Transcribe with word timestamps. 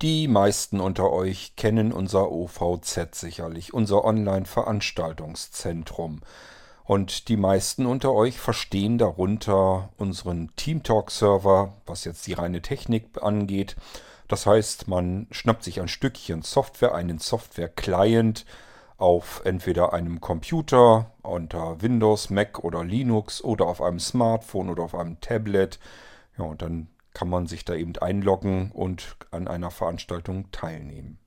Die 0.00 0.28
meisten 0.28 0.78
unter 0.78 1.10
euch 1.10 1.56
kennen 1.56 1.92
unser 1.92 2.30
OVZ 2.30 3.16
sicherlich, 3.16 3.74
unser 3.74 4.04
Online-Veranstaltungszentrum. 4.04 6.20
Und 6.84 7.26
die 7.26 7.36
meisten 7.36 7.84
unter 7.84 8.12
euch 8.12 8.38
verstehen 8.38 8.96
darunter 8.96 9.88
unseren 9.96 10.52
TeamTalk-Server, 10.54 11.72
was 11.84 12.04
jetzt 12.04 12.28
die 12.28 12.34
reine 12.34 12.62
Technik 12.62 13.20
angeht. 13.20 13.74
Das 14.28 14.46
heißt, 14.46 14.86
man 14.86 15.26
schnappt 15.32 15.64
sich 15.64 15.80
ein 15.80 15.88
Stückchen 15.88 16.42
Software, 16.42 16.94
einen 16.94 17.18
Software-Client 17.18 18.46
auf 18.98 19.42
entweder 19.44 19.94
einem 19.94 20.20
Computer 20.20 21.10
unter 21.22 21.82
Windows, 21.82 22.30
Mac 22.30 22.62
oder 22.62 22.84
Linux 22.84 23.42
oder 23.42 23.66
auf 23.66 23.82
einem 23.82 23.98
Smartphone 23.98 24.70
oder 24.70 24.84
auf 24.84 24.94
einem 24.94 25.20
Tablet. 25.20 25.80
Ja, 26.38 26.44
und 26.44 26.62
dann 26.62 26.86
kann 27.18 27.30
man 27.30 27.48
sich 27.48 27.64
da 27.64 27.74
eben 27.74 27.96
einloggen 27.96 28.70
und 28.70 29.16
an 29.32 29.48
einer 29.48 29.72
Veranstaltung 29.72 30.52
teilnehmen. 30.52 31.18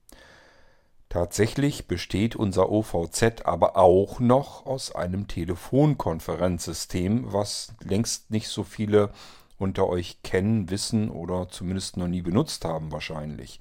Tatsächlich 1.10 1.86
besteht 1.86 2.34
unser 2.34 2.70
OVZ 2.70 3.44
aber 3.44 3.76
auch 3.76 4.18
noch 4.18 4.64
aus 4.64 4.94
einem 4.94 5.28
Telefonkonferenzsystem, 5.28 7.30
was 7.30 7.74
längst 7.84 8.30
nicht 8.30 8.48
so 8.48 8.64
viele 8.64 9.10
unter 9.58 9.86
euch 9.86 10.22
kennen, 10.22 10.70
wissen 10.70 11.10
oder 11.10 11.50
zumindest 11.50 11.98
noch 11.98 12.08
nie 12.08 12.22
benutzt 12.22 12.64
haben 12.64 12.90
wahrscheinlich. 12.90 13.60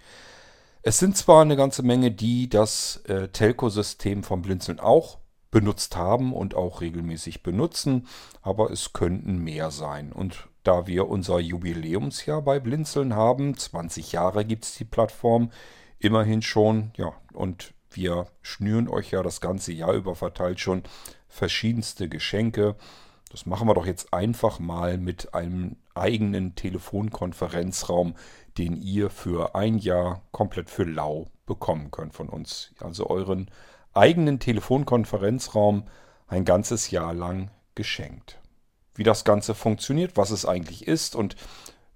Es 0.84 1.00
sind 1.00 1.18
zwar 1.18 1.42
eine 1.42 1.58
ganze 1.58 1.84
Menge, 1.84 2.12
die 2.12 2.48
das 2.48 3.02
äh, 3.08 3.28
Telco-System 3.28 4.24
vom 4.24 4.42
Blinzeln 4.42 4.80
auch 4.80 5.18
benutzt 5.52 5.98
haben 5.98 6.34
und 6.34 6.56
auch 6.56 6.82
regelmäßig 6.82 7.44
benutzen, 7.44 8.08
aber 8.42 8.72
es 8.72 8.94
könnten 8.94 9.38
mehr 9.38 9.70
sein. 9.70 10.12
Und 10.12 10.48
da 10.64 10.88
wir 10.88 11.10
unser 11.10 11.40
Jubiläumsjahr 11.40 12.42
bei 12.42 12.60
Blinzeln 12.60 13.16
haben, 13.16 13.58
20 13.58 14.14
Jahre 14.14 14.46
gibt 14.46 14.64
es 14.64 14.76
die 14.76 14.86
Plattform, 14.86 15.52
immerhin 16.00 16.42
schon, 16.42 16.92
ja, 16.96 17.14
und 17.34 17.74
wir 17.92 18.28
schnüren 18.42 18.88
euch 18.88 19.12
ja 19.12 19.22
das 19.22 19.42
ganze 19.42 19.74
Jahr 19.74 19.94
über 19.94 20.16
verteilt 20.16 20.60
schon 20.60 20.84
verschiedenste 21.28 22.08
Geschenke. 22.08 22.76
Das 23.32 23.46
machen 23.46 23.68
wir 23.68 23.74
doch 23.74 23.86
jetzt 23.86 24.14
einfach 24.14 24.60
mal 24.60 24.98
mit 24.98 25.34
einem 25.34 25.78
eigenen 25.94 26.56
Telefonkonferenzraum, 26.56 28.16
den 28.58 28.76
ihr 28.82 29.10
für 29.10 29.56
ein 29.56 29.78
Jahr 29.78 30.22
komplett 30.32 30.70
für 30.70 30.84
lau 30.84 31.28
bekommen 31.46 31.92
könnt 31.92 32.14
von 32.14 32.30
uns. 32.30 32.74
Also 32.80 33.10
euren 33.10 33.50
eigenen 33.94 34.40
Telefonkonferenzraum 34.40 35.86
ein 36.28 36.46
ganzes 36.46 36.92
Jahr 36.92 37.14
lang 37.14 37.52
geschenkt. 37.76 38.40
Wie 38.96 39.04
das 39.04 39.24
Ganze 39.24 39.56
funktioniert, 39.56 40.18
was 40.18 40.32
es 40.32 40.46
eigentlich 40.46 40.88
ist 40.88 41.16
und 41.16 41.36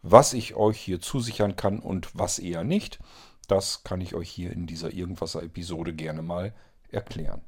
was 0.01 0.33
ich 0.33 0.55
euch 0.55 0.79
hier 0.79 1.01
zusichern 1.01 1.55
kann 1.55 1.79
und 1.79 2.09
was 2.13 2.39
eher 2.39 2.63
nicht, 2.63 2.99
das 3.47 3.83
kann 3.83 4.01
ich 4.01 4.15
euch 4.15 4.29
hier 4.29 4.51
in 4.51 4.67
dieser 4.67 4.93
Irgendwasser-Episode 4.93 5.93
gerne 5.93 6.21
mal 6.21 6.53
erklären. 6.89 7.41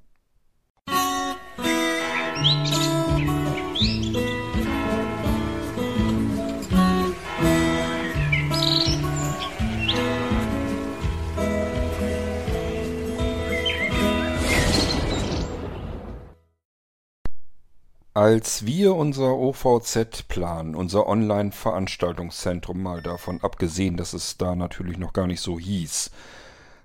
Als 18.18 18.66
wir 18.66 18.96
unser 18.96 19.38
OVZ-Plan, 19.38 20.74
unser 20.74 21.06
Online-Veranstaltungszentrum, 21.06 22.82
mal 22.82 23.04
davon 23.04 23.42
abgesehen, 23.44 23.96
dass 23.96 24.14
es 24.14 24.38
da 24.40 24.56
natürlich 24.56 24.98
noch 24.98 25.14
gar 25.14 25.28
nicht 25.28 25.40
so 25.40 25.60
hieß, 25.60 26.10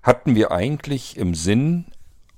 hatten 0.03 0.35
wir 0.35 0.51
eigentlich 0.51 1.17
im 1.17 1.33
Sinn 1.33 1.85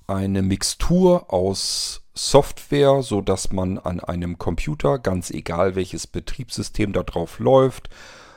eine 0.08 0.42
Mixtur 0.42 1.34
aus 1.34 2.04
Software, 2.14 3.02
so 3.02 3.20
dass 3.20 3.52
man 3.52 3.80
an 3.80 4.00
einem 4.00 4.38
Computer, 4.38 4.98
ganz 4.98 5.30
egal 5.30 5.76
welches 5.76 6.08
Betriebssystem 6.08 6.94
da 6.94 7.04
drauf 7.04 7.40
läuft, 7.40 7.90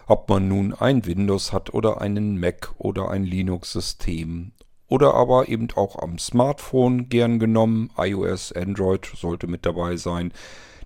ob 0.09 0.29
man 0.29 0.49
nun 0.49 0.75
ein 0.75 1.07
Windows 1.07 1.53
hat 1.53 1.73
oder 1.73 2.01
einen 2.01 2.37
Mac 2.37 2.75
oder 2.79 3.13
ein 3.13 3.23
Linux-System 3.23 4.51
oder 4.89 5.15
aber 5.15 5.49
eben 5.49 5.69
auch 5.77 5.99
am 5.99 6.19
Smartphone 6.19 7.09
gern 7.09 7.39
genommen. 7.39 7.91
iOS, 7.97 8.53
Android 8.53 9.07
sollte 9.15 9.47
mit 9.47 9.67
dabei 9.67 9.97
sein. 9.97 10.33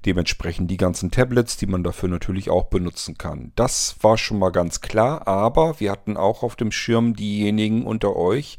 Dementsprechend 0.04 0.68
die 0.70 0.76
ganzen 0.76 1.12
Tablets, 1.12 1.56
die 1.56 1.66
man 1.66 1.84
dafür 1.84 2.08
natürlich 2.08 2.50
auch 2.50 2.64
benutzen 2.64 3.16
kann. 3.16 3.52
Das 3.54 3.96
war 4.00 4.18
schon 4.18 4.40
mal 4.40 4.50
ganz 4.50 4.80
klar, 4.80 5.28
aber 5.28 5.78
wir 5.78 5.92
hatten 5.92 6.16
auch 6.16 6.42
auf 6.42 6.56
dem 6.56 6.72
Schirm 6.72 7.14
diejenigen 7.14 7.86
unter 7.86 8.16
euch 8.16 8.58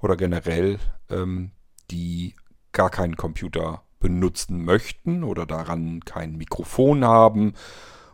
oder 0.00 0.16
generell, 0.16 0.78
ähm, 1.10 1.50
die 1.90 2.34
gar 2.70 2.90
keinen 2.90 3.16
Computer 3.16 3.82
benutzen 3.98 4.64
möchten 4.64 5.24
oder 5.24 5.46
daran 5.46 6.00
kein 6.04 6.36
Mikrofon 6.36 7.04
haben 7.04 7.54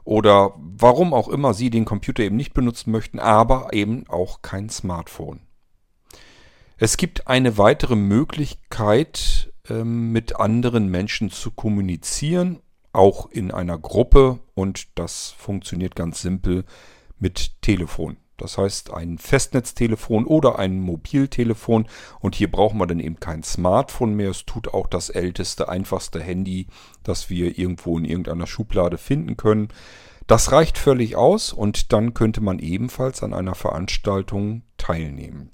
oder 0.04 0.54
warum 0.56 1.12
auch 1.12 1.28
immer 1.28 1.52
sie 1.52 1.68
den 1.68 1.84
Computer 1.84 2.22
eben 2.22 2.36
nicht 2.36 2.54
benutzen 2.54 2.90
möchten, 2.90 3.18
aber 3.18 3.72
eben 3.72 4.08
auch 4.08 4.40
kein 4.40 4.70
Smartphone. 4.70 5.40
Es 6.84 6.96
gibt 6.96 7.28
eine 7.28 7.58
weitere 7.58 7.94
Möglichkeit, 7.94 9.52
ähm, 9.68 10.10
mit 10.10 10.40
anderen 10.40 10.88
Menschen 10.90 11.30
zu 11.30 11.52
kommunizieren, 11.52 12.58
auch 12.92 13.30
in 13.30 13.52
einer 13.52 13.78
Gruppe 13.78 14.40
und 14.54 14.88
das 14.96 15.30
funktioniert 15.38 15.94
ganz 15.94 16.22
simpel 16.22 16.64
mit 17.20 17.62
Telefon. 17.62 18.16
Das 18.36 18.58
heißt 18.58 18.92
ein 18.92 19.18
Festnetztelefon 19.18 20.26
oder 20.26 20.58
ein 20.58 20.80
Mobiltelefon 20.80 21.86
und 22.18 22.34
hier 22.34 22.50
braucht 22.50 22.74
man 22.74 22.88
dann 22.88 22.98
eben 22.98 23.20
kein 23.20 23.44
Smartphone 23.44 24.16
mehr. 24.16 24.30
Es 24.30 24.44
tut 24.44 24.74
auch 24.74 24.88
das 24.88 25.08
älteste, 25.08 25.68
einfachste 25.68 26.20
Handy, 26.20 26.66
das 27.04 27.30
wir 27.30 27.56
irgendwo 27.56 27.96
in 27.96 28.04
irgendeiner 28.04 28.48
Schublade 28.48 28.98
finden 28.98 29.36
können. 29.36 29.68
Das 30.26 30.50
reicht 30.50 30.78
völlig 30.78 31.14
aus 31.14 31.52
und 31.52 31.92
dann 31.92 32.12
könnte 32.12 32.40
man 32.40 32.58
ebenfalls 32.58 33.22
an 33.22 33.34
einer 33.34 33.54
Veranstaltung 33.54 34.62
teilnehmen. 34.78 35.52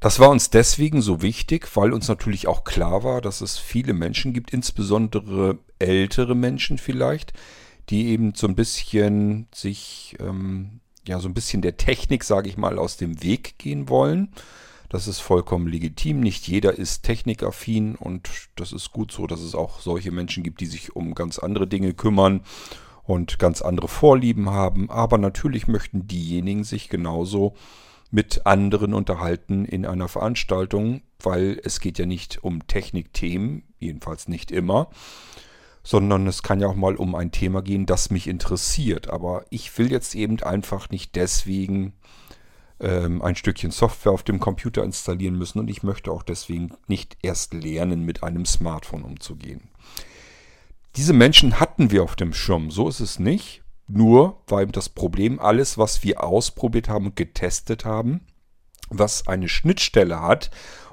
Das 0.00 0.20
war 0.20 0.30
uns 0.30 0.50
deswegen 0.50 1.02
so 1.02 1.22
wichtig, 1.22 1.68
weil 1.74 1.92
uns 1.92 2.06
natürlich 2.06 2.46
auch 2.46 2.62
klar 2.62 3.02
war, 3.02 3.20
dass 3.20 3.40
es 3.40 3.58
viele 3.58 3.94
Menschen 3.94 4.32
gibt, 4.32 4.52
insbesondere 4.52 5.58
ältere 5.80 6.36
Menschen 6.36 6.78
vielleicht, 6.78 7.32
die 7.90 8.08
eben 8.08 8.34
so 8.34 8.46
ein 8.46 8.54
bisschen 8.54 9.48
sich, 9.52 10.16
ähm, 10.20 10.80
ja, 11.06 11.18
so 11.18 11.28
ein 11.28 11.34
bisschen 11.34 11.62
der 11.62 11.76
Technik, 11.76 12.22
sage 12.22 12.48
ich 12.48 12.56
mal, 12.56 12.78
aus 12.78 12.96
dem 12.96 13.22
Weg 13.22 13.58
gehen 13.58 13.88
wollen. 13.88 14.28
Das 14.88 15.08
ist 15.08 15.18
vollkommen 15.18 15.66
legitim. 15.66 16.20
Nicht 16.20 16.46
jeder 16.46 16.74
ist 16.74 17.02
technikaffin 17.02 17.96
und 17.96 18.30
das 18.56 18.72
ist 18.72 18.92
gut 18.92 19.10
so, 19.10 19.26
dass 19.26 19.40
es 19.40 19.54
auch 19.54 19.80
solche 19.80 20.12
Menschen 20.12 20.44
gibt, 20.44 20.60
die 20.60 20.66
sich 20.66 20.94
um 20.94 21.14
ganz 21.14 21.38
andere 21.38 21.66
Dinge 21.66 21.92
kümmern 21.92 22.42
und 23.02 23.38
ganz 23.38 23.62
andere 23.62 23.88
Vorlieben 23.88 24.50
haben. 24.50 24.90
Aber 24.90 25.18
natürlich 25.18 25.66
möchten 25.66 26.06
diejenigen 26.06 26.62
sich 26.62 26.88
genauso 26.88 27.54
mit 28.10 28.46
anderen 28.46 28.94
unterhalten 28.94 29.64
in 29.64 29.84
einer 29.84 30.08
Veranstaltung, 30.08 31.02
weil 31.22 31.60
es 31.62 31.80
geht 31.80 31.98
ja 31.98 32.06
nicht 32.06 32.42
um 32.42 32.66
Technikthemen, 32.66 33.64
jedenfalls 33.78 34.28
nicht 34.28 34.50
immer, 34.50 34.90
sondern 35.82 36.26
es 36.26 36.42
kann 36.42 36.60
ja 36.60 36.68
auch 36.68 36.74
mal 36.74 36.96
um 36.96 37.14
ein 37.14 37.32
Thema 37.32 37.62
gehen, 37.62 37.86
das 37.86 38.10
mich 38.10 38.26
interessiert. 38.26 39.08
Aber 39.08 39.44
ich 39.50 39.76
will 39.78 39.90
jetzt 39.90 40.14
eben 40.14 40.40
einfach 40.42 40.90
nicht 40.90 41.16
deswegen 41.16 41.94
ähm, 42.80 43.22
ein 43.22 43.36
Stückchen 43.36 43.70
Software 43.70 44.12
auf 44.12 44.22
dem 44.22 44.40
Computer 44.40 44.84
installieren 44.84 45.36
müssen 45.36 45.58
und 45.58 45.68
ich 45.68 45.82
möchte 45.82 46.12
auch 46.12 46.22
deswegen 46.22 46.70
nicht 46.86 47.16
erst 47.22 47.54
lernen, 47.54 48.04
mit 48.04 48.22
einem 48.22 48.46
Smartphone 48.46 49.02
umzugehen. 49.02 49.68
Diese 50.96 51.12
Menschen 51.12 51.60
hatten 51.60 51.90
wir 51.90 52.02
auf 52.02 52.16
dem 52.16 52.32
Schirm, 52.32 52.70
so 52.70 52.88
ist 52.88 53.00
es 53.00 53.18
nicht. 53.18 53.62
Nur 53.88 54.42
war 54.46 54.62
eben 54.62 54.72
das 54.72 54.90
Problem, 54.90 55.40
alles, 55.40 55.78
was 55.78 56.04
wir 56.04 56.22
ausprobiert 56.22 56.88
haben 56.88 57.14
getestet 57.14 57.86
haben, 57.86 58.20
was 58.90 59.26
eine 59.26 59.48
Schnittstelle 59.48 60.20
hat, 60.20 60.50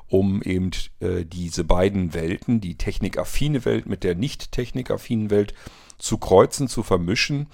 um 0.07 0.41
eben 0.41 0.71
äh, 1.01 1.25
diese 1.25 1.65
beiden 1.65 2.13
Welten, 2.13 2.61
die 2.61 2.77
technikaffine 2.77 3.65
Welt 3.65 3.85
mit 3.85 4.03
der 4.03 4.15
nicht 4.15 4.53
technikaffinen 4.53 5.29
Welt, 5.29 5.53
zu 5.97 6.17
kreuzen, 6.17 6.67
zu 6.67 6.83
vermischen. 6.83 7.47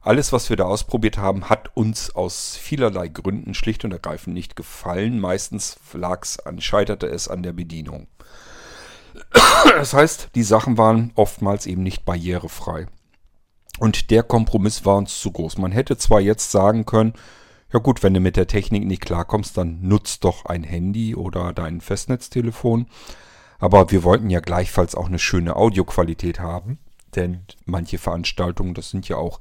Alles, 0.00 0.32
was 0.32 0.50
wir 0.50 0.56
da 0.56 0.64
ausprobiert 0.64 1.16
haben, 1.16 1.48
hat 1.48 1.76
uns 1.76 2.14
aus 2.14 2.56
vielerlei 2.56 3.06
Gründen 3.06 3.54
schlicht 3.54 3.84
und 3.84 3.92
ergreifend 3.92 4.34
nicht 4.34 4.56
gefallen. 4.56 5.20
Meistens 5.20 5.78
lag's 5.92 6.40
an, 6.40 6.60
scheiterte 6.60 7.06
es 7.06 7.28
an 7.28 7.44
der 7.44 7.52
Bedienung. 7.52 8.08
Das 9.64 9.94
heißt, 9.94 10.30
die 10.34 10.42
Sachen 10.42 10.76
waren 10.76 11.12
oftmals 11.14 11.66
eben 11.66 11.82
nicht 11.82 12.04
barrierefrei. 12.04 12.86
Und 13.82 14.12
der 14.12 14.22
Kompromiss 14.22 14.84
war 14.84 14.96
uns 14.96 15.18
zu 15.18 15.32
groß. 15.32 15.58
Man 15.58 15.72
hätte 15.72 15.96
zwar 15.96 16.20
jetzt 16.20 16.52
sagen 16.52 16.86
können, 16.86 17.14
ja 17.72 17.80
gut, 17.80 18.04
wenn 18.04 18.14
du 18.14 18.20
mit 18.20 18.36
der 18.36 18.46
Technik 18.46 18.86
nicht 18.86 19.02
klarkommst, 19.02 19.56
dann 19.56 19.80
nutzt 19.82 20.22
doch 20.22 20.46
ein 20.46 20.62
Handy 20.62 21.16
oder 21.16 21.52
dein 21.52 21.80
Festnetztelefon. 21.80 22.86
Aber 23.58 23.90
wir 23.90 24.04
wollten 24.04 24.30
ja 24.30 24.38
gleichfalls 24.38 24.94
auch 24.94 25.06
eine 25.06 25.18
schöne 25.18 25.56
Audioqualität 25.56 26.38
haben. 26.38 26.78
Denn 27.16 27.40
manche 27.64 27.98
Veranstaltungen, 27.98 28.74
das 28.74 28.90
sind 28.90 29.08
ja 29.08 29.16
auch 29.16 29.40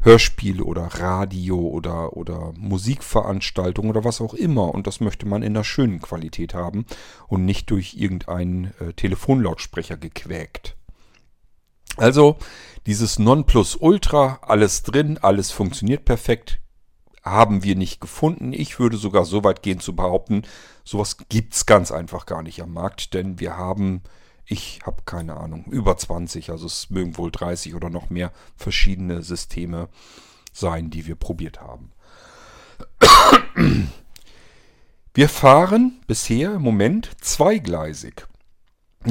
Hörspiel 0.00 0.60
oder 0.60 0.82
Radio 0.82 1.60
oder, 1.60 2.16
oder 2.16 2.54
Musikveranstaltung 2.56 3.90
oder 3.90 4.02
was 4.02 4.20
auch 4.20 4.34
immer. 4.34 4.74
Und 4.74 4.88
das 4.88 4.98
möchte 4.98 5.24
man 5.24 5.44
in 5.44 5.54
einer 5.54 5.62
schönen 5.62 6.00
Qualität 6.00 6.52
haben 6.52 6.84
und 7.28 7.44
nicht 7.44 7.70
durch 7.70 7.94
irgendeinen 7.94 8.74
äh, 8.80 8.92
Telefonlautsprecher 8.94 9.96
gequäkt. 9.98 10.74
Also 11.98 12.36
dieses 12.86 13.18
Nonplusultra, 13.18 14.38
alles 14.42 14.82
drin, 14.82 15.18
alles 15.20 15.50
funktioniert 15.50 16.04
perfekt, 16.04 16.60
haben 17.22 17.62
wir 17.62 17.76
nicht 17.76 18.00
gefunden. 18.00 18.52
Ich 18.52 18.78
würde 18.78 18.96
sogar 18.96 19.24
so 19.24 19.44
weit 19.44 19.62
gehen 19.62 19.80
zu 19.80 19.94
behaupten, 19.94 20.42
sowas 20.84 21.18
gibt 21.28 21.54
es 21.54 21.66
ganz 21.66 21.92
einfach 21.92 22.26
gar 22.26 22.42
nicht 22.42 22.62
am 22.62 22.72
Markt, 22.72 23.14
denn 23.14 23.40
wir 23.40 23.56
haben 23.56 24.02
ich 24.50 24.80
habe 24.86 25.02
keine 25.04 25.36
Ahnung, 25.36 25.66
über 25.66 25.96
20, 25.96 26.50
also 26.50 26.66
es 26.66 26.88
mögen 26.88 27.18
wohl 27.18 27.30
30 27.30 27.74
oder 27.74 27.90
noch 27.90 28.08
mehr 28.08 28.32
verschiedene 28.56 29.22
Systeme 29.22 29.88
sein, 30.54 30.88
die 30.88 31.06
wir 31.06 31.16
probiert 31.16 31.60
haben. 31.60 31.92
Wir 35.14 35.28
fahren 35.28 36.00
bisher 36.06 36.54
im 36.54 36.62
Moment 36.62 37.10
zweigleisig. 37.20 38.27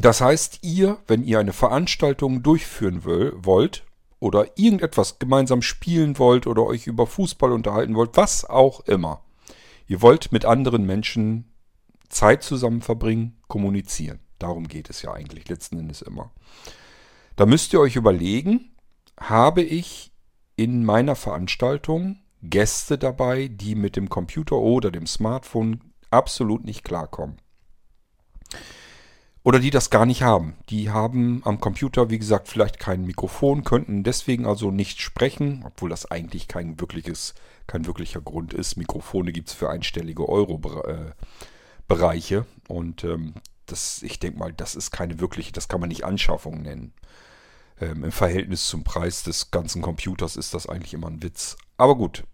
Das 0.01 0.21
heißt, 0.21 0.59
ihr, 0.61 0.99
wenn 1.07 1.23
ihr 1.23 1.39
eine 1.39 1.53
Veranstaltung 1.53 2.43
durchführen 2.43 3.03
wollt 3.03 3.83
oder 4.19 4.45
irgendetwas 4.55 5.17
gemeinsam 5.17 5.63
spielen 5.63 6.19
wollt 6.19 6.45
oder 6.45 6.65
euch 6.65 6.85
über 6.85 7.07
Fußball 7.07 7.51
unterhalten 7.51 7.95
wollt, 7.95 8.15
was 8.15 8.45
auch 8.45 8.81
immer, 8.81 9.23
ihr 9.87 10.01
wollt 10.01 10.31
mit 10.31 10.45
anderen 10.45 10.85
Menschen 10.85 11.51
Zeit 12.09 12.43
zusammen 12.43 12.81
verbringen, 12.81 13.37
kommunizieren. 13.47 14.19
Darum 14.37 14.67
geht 14.67 14.89
es 14.89 15.01
ja 15.01 15.13
eigentlich 15.13 15.49
letzten 15.49 15.79
Endes 15.79 16.03
immer. 16.03 16.31
Da 17.35 17.47
müsst 17.47 17.73
ihr 17.73 17.79
euch 17.79 17.95
überlegen, 17.95 18.75
habe 19.19 19.63
ich 19.63 20.11
in 20.55 20.85
meiner 20.85 21.15
Veranstaltung 21.15 22.19
Gäste 22.43 22.99
dabei, 22.99 23.47
die 23.47 23.73
mit 23.73 23.95
dem 23.95 24.09
Computer 24.09 24.57
oder 24.57 24.91
dem 24.91 25.07
Smartphone 25.07 25.81
absolut 26.11 26.65
nicht 26.65 26.83
klarkommen. 26.83 27.37
Oder 29.47 29.59
die 29.59 29.69
das 29.69 29.89
gar 29.89 30.05
nicht 30.05 30.23
haben. 30.23 30.57
Die 30.67 30.89
haben 30.89 31.41
am 31.45 31.61
Computer, 31.61 32.09
wie 32.09 32.19
gesagt, 32.19 32.49
vielleicht 32.49 32.79
kein 32.79 33.05
Mikrofon, 33.05 33.63
könnten 33.63 34.03
deswegen 34.03 34.45
also 34.45 34.71
nicht 34.71 34.99
sprechen, 34.99 35.63
obwohl 35.65 35.89
das 35.89 36.11
eigentlich 36.11 36.49
kein 36.49 36.81
wirkliches, 36.81 37.33
kein 37.65 37.85
wirklicher 37.85 38.19
Grund 38.19 38.53
ist. 38.53 38.75
Mikrofone 38.75 39.31
gibt 39.31 39.47
es 39.47 39.53
für 39.53 39.69
einstellige 39.69 40.27
Euro-Bereiche. 40.27 42.35
Äh, 42.35 42.73
und 42.73 43.05
ähm, 43.05 43.35
das, 43.67 44.03
ich 44.03 44.19
denke 44.19 44.37
mal, 44.37 44.51
das 44.51 44.75
ist 44.75 44.91
keine 44.91 45.21
wirkliche, 45.21 45.53
das 45.53 45.69
kann 45.69 45.79
man 45.79 45.87
nicht 45.87 46.03
Anschaffung 46.03 46.61
nennen. 46.61 46.91
Ähm, 47.79 48.03
Im 48.03 48.11
Verhältnis 48.11 48.67
zum 48.67 48.83
Preis 48.83 49.23
des 49.23 49.49
ganzen 49.49 49.81
Computers 49.81 50.35
ist 50.35 50.55
das 50.55 50.67
eigentlich 50.67 50.93
immer 50.93 51.07
ein 51.07 51.23
Witz. 51.23 51.55
Aber 51.77 51.95
gut, 51.95 52.25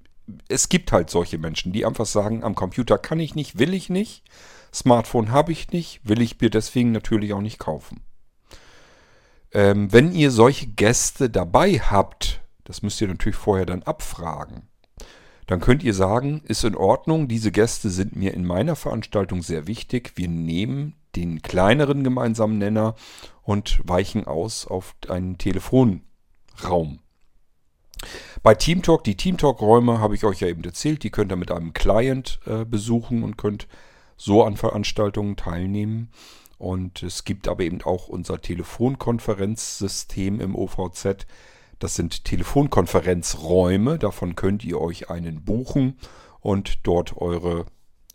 es 0.48 0.68
gibt 0.68 0.92
halt 0.92 1.12
solche 1.12 1.38
Menschen, 1.38 1.74
die 1.74 1.86
einfach 1.86 2.08
sagen, 2.08 2.44
am 2.44 2.56
Computer 2.56 2.98
kann 2.98 3.20
ich 3.20 3.36
nicht, 3.36 3.60
will 3.60 3.76
ich 3.76 3.92
nicht, 3.92 4.24
Smartphone 4.74 5.32
habe 5.32 5.52
ich 5.52 5.72
nicht, 5.72 6.02
will 6.04 6.22
ich 6.22 6.40
mir 6.40 6.50
deswegen 6.50 6.92
natürlich 6.92 7.34
auch 7.34 7.42
nicht 7.42 7.60
kaufen. 7.60 8.02
Ähm, 9.52 9.94
wenn 9.94 10.12
ihr 10.14 10.32
solche 10.32 10.68
Gäste 10.68 11.30
dabei 11.30 11.74
habt, 11.80 12.42
das 12.64 12.82
müsst 12.82 13.00
ihr 13.02 13.08
natürlich 13.08 13.36
vorher 13.36 13.66
dann 13.66 13.84
abfragen, 13.84 14.64
dann 15.46 15.60
könnt 15.60 15.84
ihr 15.84 15.94
sagen, 15.94 16.42
ist 16.46 16.64
in 16.64 16.76
Ordnung, 16.76 17.28
diese 17.28 17.52
Gäste 17.52 17.90
sind 17.90 18.16
mir 18.16 18.34
in 18.34 18.46
meiner 18.46 18.76
Veranstaltung 18.76 19.44
sehr 19.44 19.68
wichtig, 19.68 20.14
wir 20.16 20.28
nehmen 20.28 20.96
den 21.16 21.42
kleineren 21.42 22.04
gemeinsamen 22.04 22.58
Nenner 22.58 22.96
und 23.44 23.80
weichen 23.84 24.26
aus 24.26 24.66
auf 24.66 24.96
einen 25.08 25.38
Telefonraum. 25.38 27.00
Bei 28.42 28.56
TeamTalk, 28.56 29.04
die 29.04 29.16
TeamTalk-Räume 29.16 30.00
habe 30.00 30.16
ich 30.16 30.24
euch 30.24 30.42
ja 30.42 30.48
eben 30.48 30.64
erzählt, 30.64 31.04
die 31.04 31.12
könnt 31.12 31.32
ihr 31.32 31.38
mit 31.38 31.52
einem 31.52 31.74
Client 31.74 32.40
äh, 32.46 32.66
besuchen 32.66 33.24
und 33.24 33.38
könnt 33.38 33.68
so 34.18 34.44
an 34.44 34.58
Veranstaltungen 34.58 35.36
teilnehmen. 35.36 36.12
Und 36.58 37.04
es 37.04 37.24
gibt 37.24 37.48
aber 37.48 37.64
eben 37.64 37.82
auch 37.82 38.08
unser 38.08 38.42
Telefonkonferenzsystem 38.42 40.40
im 40.40 40.56
OVZ. 40.56 41.26
Das 41.80 41.96
sind 41.96 42.24
Telefonkonferenzräume, 42.24 44.00
davon 44.00 44.36
könnt 44.36 44.64
ihr 44.64 44.80
euch 44.80 45.10
einen 45.10 45.44
buchen 45.44 45.98
und 46.40 46.80
dort 46.84 47.18
eure, 47.18 47.66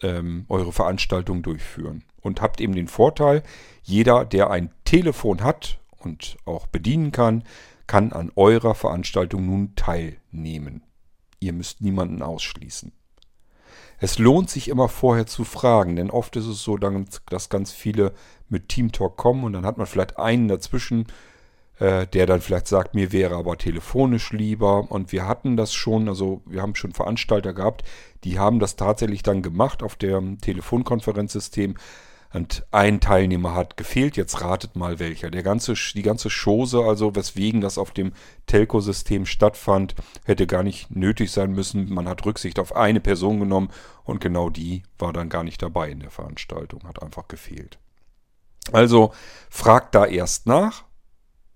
ähm, 0.00 0.46
eure 0.48 0.72
Veranstaltung 0.72 1.42
durchführen 1.42 2.04
und 2.22 2.40
habt 2.40 2.60
eben 2.60 2.74
den 2.74 2.88
Vorteil, 2.88 3.42
jeder, 3.82 4.24
der 4.24 4.50
ein 4.50 4.72
Telefon 4.84 5.42
hat 5.42 5.80
und 5.98 6.36
auch 6.44 6.66
bedienen 6.66 7.12
kann, 7.12 7.44
kann 7.86 8.12
an 8.12 8.30
eurer 8.36 8.74
Veranstaltung 8.74 9.46
nun 9.46 9.74
teilnehmen. 9.74 10.82
Ihr 11.40 11.52
müsst 11.52 11.80
niemanden 11.80 12.22
ausschließen. 12.22 12.92
Es 14.00 14.18
lohnt 14.18 14.48
sich 14.48 14.68
immer 14.68 14.88
vorher 14.88 15.26
zu 15.26 15.44
fragen, 15.44 15.96
denn 15.96 16.10
oft 16.10 16.36
ist 16.36 16.46
es 16.46 16.62
so, 16.62 16.76
dass 16.76 17.48
ganz 17.48 17.72
viele 17.72 18.12
mit 18.48 18.68
Teamtalk 18.68 19.16
kommen 19.16 19.44
und 19.44 19.52
dann 19.52 19.66
hat 19.66 19.76
man 19.76 19.86
vielleicht 19.86 20.18
einen 20.18 20.48
dazwischen, 20.48 21.06
äh, 21.80 22.06
der 22.06 22.26
dann 22.26 22.40
vielleicht 22.40 22.68
sagt, 22.68 22.94
mir 22.94 23.12
wäre 23.12 23.34
aber 23.34 23.56
telefonisch 23.58 24.32
lieber. 24.32 24.90
Und 24.90 25.10
wir 25.12 25.26
hatten 25.26 25.56
das 25.56 25.74
schon, 25.74 26.08
also 26.08 26.42
wir 26.46 26.62
haben 26.62 26.76
schon 26.76 26.92
Veranstalter 26.92 27.52
gehabt, 27.52 27.82
die 28.24 28.38
haben 28.38 28.60
das 28.60 28.76
tatsächlich 28.76 29.22
dann 29.22 29.42
gemacht 29.42 29.82
auf 29.82 29.96
dem 29.96 30.40
Telefonkonferenzsystem. 30.40 31.74
Und 32.32 32.66
ein 32.72 33.00
Teilnehmer 33.00 33.54
hat 33.54 33.78
gefehlt, 33.78 34.16
jetzt 34.16 34.42
ratet 34.42 34.76
mal 34.76 34.98
welcher. 34.98 35.30
Der 35.30 35.42
ganze, 35.42 35.74
die 35.94 36.02
ganze 36.02 36.28
Chose, 36.28 36.84
also 36.84 37.14
weswegen 37.14 37.62
das 37.62 37.78
auf 37.78 37.90
dem 37.90 38.12
Telco-System 38.46 39.24
stattfand, 39.24 39.94
hätte 40.24 40.46
gar 40.46 40.62
nicht 40.62 40.94
nötig 40.94 41.30
sein 41.32 41.52
müssen. 41.52 41.92
Man 41.92 42.06
hat 42.06 42.26
Rücksicht 42.26 42.58
auf 42.58 42.76
eine 42.76 43.00
Person 43.00 43.40
genommen 43.40 43.70
und 44.04 44.20
genau 44.20 44.50
die 44.50 44.82
war 44.98 45.14
dann 45.14 45.30
gar 45.30 45.42
nicht 45.42 45.62
dabei 45.62 45.90
in 45.90 46.00
der 46.00 46.10
Veranstaltung, 46.10 46.86
hat 46.86 47.02
einfach 47.02 47.28
gefehlt. 47.28 47.78
Also 48.72 49.12
fragt 49.48 49.94
da 49.94 50.04
erst 50.04 50.46
nach 50.46 50.84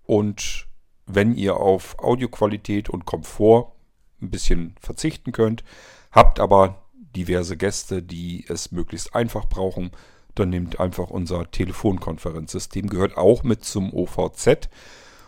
und 0.04 0.66
wenn 1.04 1.34
ihr 1.34 1.56
auf 1.56 1.98
Audioqualität 1.98 2.88
und 2.88 3.04
Komfort 3.04 3.72
ein 4.22 4.30
bisschen 4.30 4.74
verzichten 4.80 5.32
könnt, 5.32 5.64
habt 6.10 6.40
aber 6.40 6.82
diverse 7.14 7.58
Gäste, 7.58 8.02
die 8.02 8.46
es 8.48 8.72
möglichst 8.72 9.14
einfach 9.14 9.46
brauchen, 9.46 9.90
dann 10.34 10.50
nehmt 10.50 10.80
einfach 10.80 11.10
unser 11.10 11.50
Telefonkonferenzsystem, 11.50 12.88
gehört 12.88 13.16
auch 13.16 13.42
mit 13.42 13.64
zum 13.64 13.92
OVZ. 13.92 14.68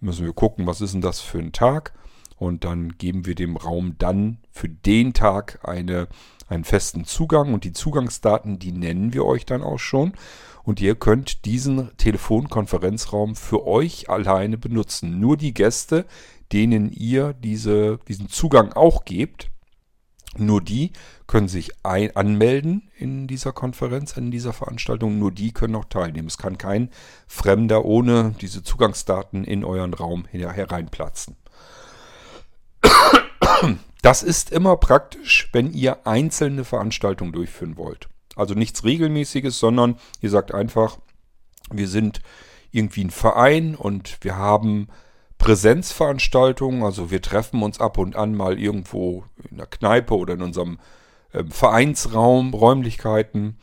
Müssen 0.00 0.24
wir 0.24 0.32
gucken, 0.32 0.66
was 0.66 0.80
ist 0.80 0.94
denn 0.94 1.00
das 1.00 1.20
für 1.20 1.38
ein 1.38 1.52
Tag? 1.52 1.92
Und 2.36 2.64
dann 2.64 2.96
geben 2.98 3.26
wir 3.26 3.34
dem 3.34 3.56
Raum 3.56 3.96
dann 3.98 4.38
für 4.50 4.68
den 4.68 5.12
Tag 5.12 5.58
eine, 5.62 6.06
einen 6.48 6.64
festen 6.64 7.04
Zugang. 7.04 7.52
Und 7.52 7.64
die 7.64 7.72
Zugangsdaten, 7.72 8.60
die 8.60 8.72
nennen 8.72 9.12
wir 9.12 9.24
euch 9.24 9.44
dann 9.44 9.62
auch 9.62 9.80
schon. 9.80 10.12
Und 10.62 10.80
ihr 10.80 10.94
könnt 10.94 11.44
diesen 11.46 11.96
Telefonkonferenzraum 11.96 13.34
für 13.34 13.66
euch 13.66 14.08
alleine 14.08 14.56
benutzen. 14.56 15.18
Nur 15.18 15.36
die 15.36 15.54
Gäste, 15.54 16.06
denen 16.52 16.92
ihr 16.92 17.32
diese, 17.32 17.98
diesen 18.06 18.28
Zugang 18.28 18.72
auch 18.72 19.04
gebt, 19.04 19.50
nur 20.40 20.60
die 20.60 20.92
können 21.26 21.48
sich 21.48 21.70
ein 21.84 22.14
anmelden 22.16 22.90
in 22.96 23.26
dieser 23.26 23.52
Konferenz, 23.52 24.16
in 24.16 24.30
dieser 24.30 24.52
Veranstaltung. 24.52 25.18
Nur 25.18 25.32
die 25.32 25.52
können 25.52 25.74
auch 25.76 25.84
teilnehmen. 25.86 26.28
Es 26.28 26.38
kann 26.38 26.58
kein 26.58 26.90
Fremder 27.26 27.84
ohne 27.84 28.34
diese 28.40 28.62
Zugangsdaten 28.62 29.44
in 29.44 29.64
euren 29.64 29.94
Raum 29.94 30.26
hereinplatzen. 30.26 31.36
Das 34.02 34.22
ist 34.22 34.50
immer 34.50 34.76
praktisch, 34.76 35.48
wenn 35.52 35.72
ihr 35.72 36.06
einzelne 36.06 36.64
Veranstaltungen 36.64 37.32
durchführen 37.32 37.76
wollt. 37.76 38.08
Also 38.36 38.54
nichts 38.54 38.84
Regelmäßiges, 38.84 39.58
sondern 39.58 39.98
ihr 40.20 40.30
sagt 40.30 40.54
einfach, 40.54 40.98
wir 41.70 41.88
sind 41.88 42.20
irgendwie 42.70 43.04
ein 43.04 43.10
Verein 43.10 43.74
und 43.74 44.18
wir 44.22 44.36
haben 44.36 44.88
Präsenzveranstaltungen, 45.38 46.82
also 46.82 47.10
wir 47.10 47.22
treffen 47.22 47.62
uns 47.62 47.80
ab 47.80 47.98
und 47.98 48.16
an 48.16 48.34
mal 48.34 48.58
irgendwo 48.58 49.24
in 49.50 49.56
der 49.56 49.66
Kneipe 49.66 50.16
oder 50.16 50.34
in 50.34 50.42
unserem 50.42 50.78
äh, 51.32 51.44
Vereinsraum, 51.48 52.54
Räumlichkeiten. 52.54 53.56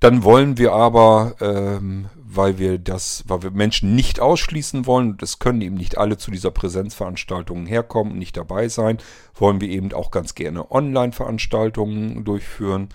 Dann 0.00 0.22
wollen 0.22 0.58
wir 0.58 0.72
aber, 0.72 1.36
ähm, 1.40 2.06
weil 2.14 2.58
wir 2.58 2.78
das, 2.78 3.24
weil 3.26 3.42
wir 3.42 3.50
Menschen 3.50 3.94
nicht 3.94 4.20
ausschließen 4.20 4.86
wollen, 4.86 5.16
das 5.16 5.38
können 5.38 5.62
eben 5.62 5.76
nicht 5.76 5.96
alle 5.96 6.18
zu 6.18 6.30
dieser 6.30 6.50
Präsenzveranstaltung 6.50 7.66
herkommen 7.66 8.12
und 8.12 8.18
nicht 8.18 8.36
dabei 8.36 8.68
sein, 8.68 8.98
wollen 9.34 9.60
wir 9.60 9.68
eben 9.68 9.92
auch 9.92 10.10
ganz 10.10 10.34
gerne 10.34 10.70
Online-Veranstaltungen 10.70 12.24
durchführen. 12.24 12.90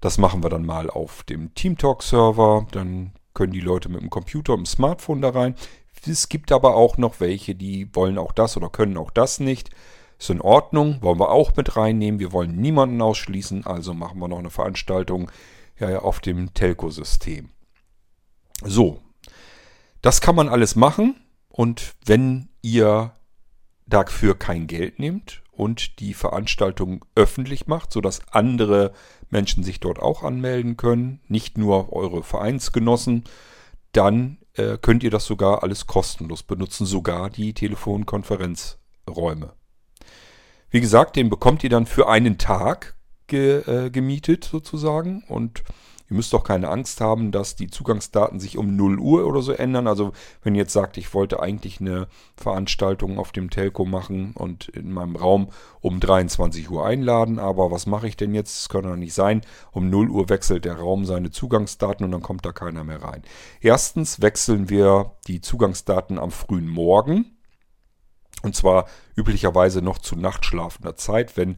Das 0.00 0.18
machen 0.18 0.42
wir 0.42 0.50
dann 0.50 0.64
mal 0.64 0.88
auf 0.88 1.22
dem 1.24 1.54
TeamTalk-Server. 1.54 2.66
Dann 2.70 3.12
können 3.34 3.52
die 3.52 3.60
Leute 3.60 3.88
mit 3.88 4.00
dem 4.00 4.10
Computer 4.10 4.54
und 4.54 4.60
dem 4.60 4.66
Smartphone 4.66 5.20
da 5.20 5.30
rein. 5.30 5.54
Es 6.06 6.28
gibt 6.28 6.52
aber 6.52 6.76
auch 6.76 6.98
noch 6.98 7.20
welche, 7.20 7.54
die 7.54 7.94
wollen 7.94 8.18
auch 8.18 8.32
das 8.32 8.56
oder 8.56 8.68
können 8.68 8.96
auch 8.96 9.10
das 9.10 9.40
nicht. 9.40 9.70
Ist 10.18 10.30
in 10.30 10.40
Ordnung, 10.40 11.02
wollen 11.02 11.20
wir 11.20 11.30
auch 11.30 11.54
mit 11.56 11.76
reinnehmen. 11.76 12.20
Wir 12.20 12.32
wollen 12.32 12.56
niemanden 12.56 13.02
ausschließen, 13.02 13.66
also 13.66 13.92
machen 13.92 14.18
wir 14.18 14.28
noch 14.28 14.38
eine 14.38 14.50
Veranstaltung 14.50 15.30
ja, 15.78 15.98
auf 15.98 16.20
dem 16.20 16.54
Telco-System. 16.54 17.50
So, 18.64 19.00
das 20.00 20.20
kann 20.20 20.34
man 20.34 20.48
alles 20.48 20.76
machen 20.76 21.16
und 21.48 21.94
wenn 22.04 22.48
ihr 22.62 23.12
dafür 23.86 24.38
kein 24.38 24.66
Geld 24.66 24.98
nehmt 24.98 25.42
und 25.52 26.00
die 26.00 26.14
Veranstaltung 26.14 27.04
öffentlich 27.14 27.66
macht, 27.66 27.92
sodass 27.92 28.20
andere 28.30 28.92
Menschen 29.30 29.64
sich 29.64 29.80
dort 29.80 29.98
auch 29.98 30.22
anmelden 30.22 30.76
können, 30.76 31.20
nicht 31.28 31.58
nur 31.58 31.92
eure 31.92 32.22
Vereinsgenossen, 32.22 33.24
dann 33.92 34.38
äh, 34.56 34.78
könnt 34.80 35.02
ihr 35.02 35.10
das 35.10 35.26
sogar 35.26 35.62
alles 35.62 35.86
kostenlos 35.86 36.42
benutzen, 36.42 36.86
sogar 36.86 37.30
die 37.30 37.54
Telefonkonferenzräume. 37.54 39.52
Wie 40.70 40.80
gesagt, 40.80 41.16
den 41.16 41.30
bekommt 41.30 41.64
ihr 41.64 41.70
dann 41.70 41.86
für 41.86 42.08
einen 42.08 42.38
Tag 42.38 42.96
ge, 43.26 43.62
äh, 43.66 43.90
gemietet 43.90 44.44
sozusagen 44.44 45.24
und 45.28 45.62
Ihr 46.08 46.16
müsst 46.16 46.32
doch 46.32 46.44
keine 46.44 46.68
Angst 46.68 47.00
haben, 47.00 47.32
dass 47.32 47.56
die 47.56 47.68
Zugangsdaten 47.68 48.38
sich 48.38 48.58
um 48.58 48.76
0 48.76 48.98
Uhr 48.98 49.26
oder 49.26 49.42
so 49.42 49.52
ändern. 49.52 49.88
Also 49.88 50.12
wenn 50.42 50.54
ihr 50.54 50.62
jetzt 50.62 50.72
sagt, 50.72 50.96
ich 50.98 51.12
wollte 51.14 51.40
eigentlich 51.40 51.80
eine 51.80 52.06
Veranstaltung 52.36 53.18
auf 53.18 53.32
dem 53.32 53.50
Telco 53.50 53.84
machen 53.84 54.32
und 54.34 54.68
in 54.68 54.92
meinem 54.92 55.16
Raum 55.16 55.48
um 55.80 55.98
23 55.98 56.70
Uhr 56.70 56.86
einladen, 56.86 57.38
aber 57.38 57.70
was 57.70 57.86
mache 57.86 58.06
ich 58.06 58.16
denn 58.16 58.34
jetzt? 58.34 58.56
Das 58.56 58.68
kann 58.68 58.84
doch 58.84 58.96
nicht 58.96 59.14
sein. 59.14 59.40
Um 59.72 59.90
0 59.90 60.10
Uhr 60.10 60.28
wechselt 60.28 60.64
der 60.64 60.78
Raum 60.78 61.04
seine 61.04 61.30
Zugangsdaten 61.30 62.04
und 62.04 62.12
dann 62.12 62.22
kommt 62.22 62.46
da 62.46 62.52
keiner 62.52 62.84
mehr 62.84 63.02
rein. 63.02 63.22
Erstens 63.60 64.22
wechseln 64.22 64.68
wir 64.68 65.16
die 65.26 65.40
Zugangsdaten 65.40 66.18
am 66.18 66.30
frühen 66.30 66.68
Morgen. 66.68 67.36
Und 68.42 68.54
zwar 68.54 68.86
üblicherweise 69.16 69.82
noch 69.82 69.98
zu 69.98 70.14
nachtschlafender 70.14 70.94
Zeit, 70.94 71.36
wenn, 71.36 71.56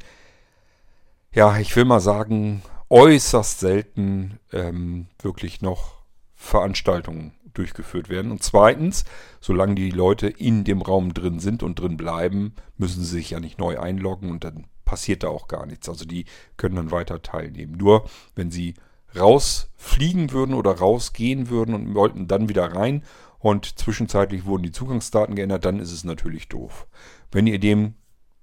ja, 1.33 1.59
ich 1.59 1.75
will 1.77 1.85
mal 1.85 2.01
sagen, 2.01 2.63
äußerst 2.91 3.61
selten 3.61 4.39
ähm, 4.53 5.09
wirklich 5.21 5.61
noch 5.61 5.99
Veranstaltungen 6.35 7.33
durchgeführt 7.53 8.09
werden. 8.09 8.31
Und 8.31 8.43
zweitens, 8.43 9.05
solange 9.41 9.75
die 9.75 9.91
Leute 9.91 10.29
in 10.29 10.65
dem 10.65 10.81
Raum 10.81 11.13
drin 11.13 11.41
sind 11.41 11.63
und 11.63 11.81
drin 11.81 11.97
bleiben, 11.97 12.55
müssen 12.77 13.03
sie 13.03 13.17
sich 13.17 13.31
ja 13.31 13.41
nicht 13.41 13.59
neu 13.59 13.79
einloggen 13.79 14.31
und 14.31 14.45
dann 14.45 14.67
passiert 14.85 15.23
da 15.23 15.29
auch 15.29 15.49
gar 15.49 15.67
nichts. 15.67 15.89
Also 15.89 16.05
die 16.05 16.25
können 16.57 16.77
dann 16.77 16.91
weiter 16.91 17.21
teilnehmen. 17.21 17.77
Nur 17.77 18.09
wenn 18.35 18.51
sie 18.51 18.75
rausfliegen 19.19 20.33
würden 20.33 20.55
oder 20.55 20.73
rausgehen 20.73 21.51
würden 21.51 21.75
und 21.75 21.95
wollten 21.95 22.29
dann 22.29 22.49
wieder 22.49 22.73
rein 22.75 23.03
und 23.39 23.79
zwischenzeitlich 23.79 24.45
wurden 24.45 24.63
die 24.63 24.73
Zugangsdaten 24.73 25.35
geändert, 25.35 25.65
dann 25.65 25.81
ist 25.81 25.93
es 25.93 26.05
natürlich 26.05 26.49
doof. 26.49 26.87
Wenn 27.31 27.47
ihr 27.47 27.59
dem 27.59 27.95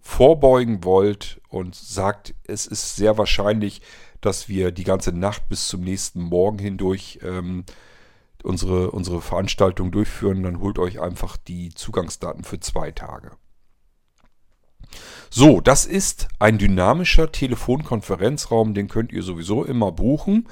vorbeugen 0.02 0.84
wollt 0.84 1.42
und 1.50 1.74
sagt, 1.74 2.36
es 2.46 2.68
ist 2.68 2.96
sehr 2.96 3.18
wahrscheinlich, 3.18 3.82
dass 4.26 4.50
wir 4.50 4.72
die 4.72 4.84
ganze 4.84 5.12
Nacht 5.12 5.48
bis 5.50 5.68
zum 5.68 5.82
nächsten 5.82 6.22
Morgen 6.22 6.60
hindurch 6.60 7.20
ähm, 7.24 7.64
unsere, 8.44 8.92
unsere 8.92 9.22
Veranstaltung 9.22 9.92
durchführen, 9.92 10.44
dann 10.44 10.60
holt 10.60 10.80
euch 10.80 11.02
einfach 11.02 11.38
die 11.38 11.74
Zugangsdaten 11.74 12.44
für 12.44 12.60
zwei 12.60 12.92
Tage. 12.92 13.32
So, 15.30 15.60
das 15.62 15.86
ist 15.86 16.28
ein 16.40 16.58
dynamischer 16.58 17.32
Telefonkonferenzraum, 17.32 18.74
den 18.74 18.88
könnt 18.88 19.12
ihr 19.12 19.24
sowieso 19.24 19.66
immer 19.66 19.92
buchen. 19.92 20.48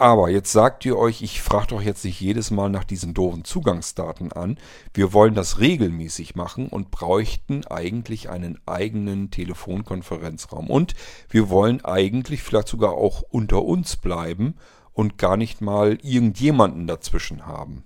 Aber 0.00 0.30
jetzt 0.30 0.50
sagt 0.50 0.86
ihr 0.86 0.96
euch, 0.96 1.20
ich 1.20 1.42
frage 1.42 1.66
doch 1.66 1.82
jetzt 1.82 2.06
nicht 2.06 2.22
jedes 2.22 2.50
Mal 2.50 2.70
nach 2.70 2.84
diesen 2.84 3.12
doofen 3.12 3.44
Zugangsdaten 3.44 4.32
an. 4.32 4.56
Wir 4.94 5.12
wollen 5.12 5.34
das 5.34 5.58
regelmäßig 5.58 6.34
machen 6.34 6.68
und 6.68 6.90
bräuchten 6.90 7.66
eigentlich 7.66 8.30
einen 8.30 8.58
eigenen 8.64 9.30
Telefonkonferenzraum. 9.30 10.70
Und 10.70 10.94
wir 11.28 11.50
wollen 11.50 11.84
eigentlich 11.84 12.42
vielleicht 12.42 12.68
sogar 12.68 12.92
auch 12.92 13.20
unter 13.20 13.62
uns 13.62 13.98
bleiben 13.98 14.54
und 14.94 15.18
gar 15.18 15.36
nicht 15.36 15.60
mal 15.60 15.98
irgendjemanden 16.00 16.86
dazwischen 16.86 17.44
haben. 17.44 17.84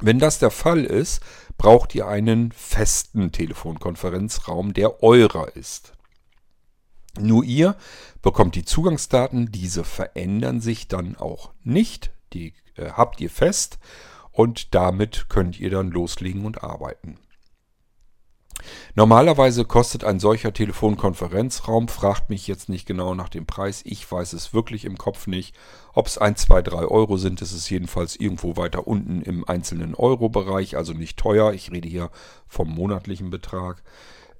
Wenn 0.00 0.18
das 0.18 0.38
der 0.38 0.50
Fall 0.50 0.84
ist, 0.86 1.20
braucht 1.58 1.94
ihr 1.94 2.08
einen 2.08 2.50
festen 2.50 3.30
Telefonkonferenzraum, 3.30 4.72
der 4.72 5.02
eurer 5.02 5.54
ist. 5.54 5.92
Nur 7.18 7.44
ihr 7.44 7.76
bekommt 8.22 8.54
die 8.54 8.64
Zugangsdaten, 8.64 9.52
diese 9.52 9.84
verändern 9.84 10.60
sich 10.60 10.88
dann 10.88 11.16
auch 11.16 11.52
nicht, 11.62 12.12
die 12.32 12.54
äh, 12.76 12.90
habt 12.90 13.20
ihr 13.20 13.30
fest 13.30 13.78
und 14.32 14.74
damit 14.74 15.28
könnt 15.28 15.60
ihr 15.60 15.70
dann 15.70 15.90
loslegen 15.90 16.44
und 16.44 16.64
arbeiten. 16.64 17.18
Normalerweise 18.94 19.64
kostet 19.64 20.04
ein 20.04 20.20
solcher 20.20 20.52
Telefonkonferenzraum, 20.52 21.88
fragt 21.88 22.30
mich 22.30 22.46
jetzt 22.46 22.68
nicht 22.68 22.86
genau 22.86 23.14
nach 23.14 23.28
dem 23.28 23.46
Preis, 23.46 23.82
ich 23.84 24.10
weiß 24.10 24.32
es 24.32 24.54
wirklich 24.54 24.84
im 24.84 24.96
Kopf 24.96 25.26
nicht. 25.26 25.54
Ob 25.92 26.06
es 26.06 26.18
1, 26.18 26.42
2, 26.42 26.62
3 26.62 26.76
Euro 26.86 27.16
sind, 27.16 27.42
ist 27.42 27.52
es 27.52 27.68
jedenfalls 27.68 28.16
irgendwo 28.16 28.56
weiter 28.56 28.86
unten 28.86 29.22
im 29.22 29.46
einzelnen 29.46 29.94
Euro-Bereich, 29.94 30.76
also 30.76 30.92
nicht 30.92 31.18
teuer. 31.18 31.52
Ich 31.52 31.72
rede 31.72 31.88
hier 31.88 32.10
vom 32.46 32.70
monatlichen 32.70 33.30
Betrag. 33.30 33.82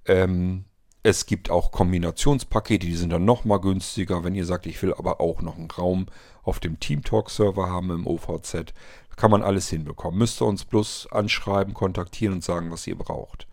Ähm, 0.06 0.64
es 1.04 1.26
gibt 1.26 1.50
auch 1.50 1.70
Kombinationspakete, 1.70 2.86
die 2.86 2.96
sind 2.96 3.10
dann 3.10 3.26
nochmal 3.26 3.60
günstiger. 3.60 4.24
Wenn 4.24 4.34
ihr 4.34 4.46
sagt, 4.46 4.64
ich 4.64 4.82
will 4.82 4.94
aber 4.94 5.20
auch 5.20 5.42
noch 5.42 5.56
einen 5.56 5.70
Raum 5.70 6.06
auf 6.42 6.60
dem 6.60 6.80
TeamTalk-Server 6.80 7.68
haben 7.68 7.90
im 7.90 8.06
OVZ, 8.06 8.72
kann 9.14 9.30
man 9.30 9.42
alles 9.42 9.68
hinbekommen. 9.68 10.18
Müsst 10.18 10.40
ihr 10.40 10.46
uns 10.46 10.64
bloß 10.64 11.08
anschreiben, 11.12 11.74
kontaktieren 11.74 12.32
und 12.32 12.42
sagen, 12.42 12.70
was 12.70 12.86
ihr 12.86 12.96
braucht. 12.96 13.46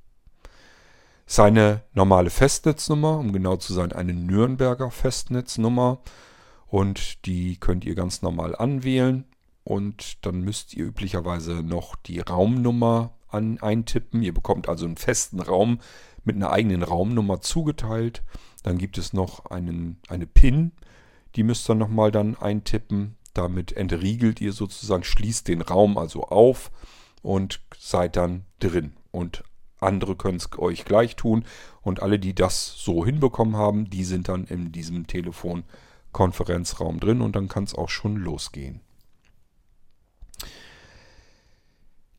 Seine 1.26 1.82
normale 1.92 2.30
Festnetznummer, 2.30 3.18
um 3.18 3.32
genau 3.32 3.56
zu 3.56 3.74
sein, 3.74 3.92
eine 3.92 4.14
Nürnberger 4.14 4.92
Festnetznummer. 4.92 5.98
Und 6.68 7.26
die 7.26 7.58
könnt 7.58 7.84
ihr 7.84 7.96
ganz 7.96 8.22
normal 8.22 8.54
anwählen 8.54 9.24
und 9.66 10.24
dann 10.24 10.42
müsst 10.42 10.74
ihr 10.74 10.86
üblicherweise 10.86 11.64
noch 11.64 11.96
die 11.96 12.20
Raumnummer 12.20 13.14
an, 13.26 13.58
eintippen. 13.58 14.22
Ihr 14.22 14.32
bekommt 14.32 14.68
also 14.68 14.86
einen 14.86 14.96
festen 14.96 15.40
Raum 15.40 15.80
mit 16.22 16.36
einer 16.36 16.52
eigenen 16.52 16.84
Raumnummer 16.84 17.40
zugeteilt. 17.40 18.22
Dann 18.62 18.78
gibt 18.78 18.96
es 18.96 19.12
noch 19.12 19.46
einen, 19.46 19.98
eine 20.06 20.28
PIN, 20.28 20.70
die 21.34 21.42
müsst 21.42 21.68
ihr 21.68 21.74
nochmal 21.74 22.12
dann 22.12 22.36
eintippen. 22.36 23.16
Damit 23.34 23.72
entriegelt 23.72 24.40
ihr 24.40 24.52
sozusagen, 24.52 25.02
schließt 25.02 25.48
den 25.48 25.62
Raum 25.62 25.98
also 25.98 26.22
auf 26.22 26.70
und 27.22 27.60
seid 27.76 28.14
dann 28.14 28.44
drin. 28.60 28.92
Und 29.10 29.42
andere 29.80 30.14
können 30.14 30.38
es 30.38 30.48
euch 30.58 30.84
gleich 30.84 31.16
tun. 31.16 31.44
Und 31.82 32.02
alle, 32.02 32.20
die 32.20 32.36
das 32.36 32.76
so 32.76 33.04
hinbekommen 33.04 33.56
haben, 33.56 33.90
die 33.90 34.04
sind 34.04 34.28
dann 34.28 34.44
in 34.44 34.70
diesem 34.70 35.08
Telefonkonferenzraum 35.08 37.00
drin 37.00 37.20
und 37.20 37.34
dann 37.34 37.48
kann 37.48 37.64
es 37.64 37.74
auch 37.74 37.88
schon 37.88 38.14
losgehen. 38.14 38.85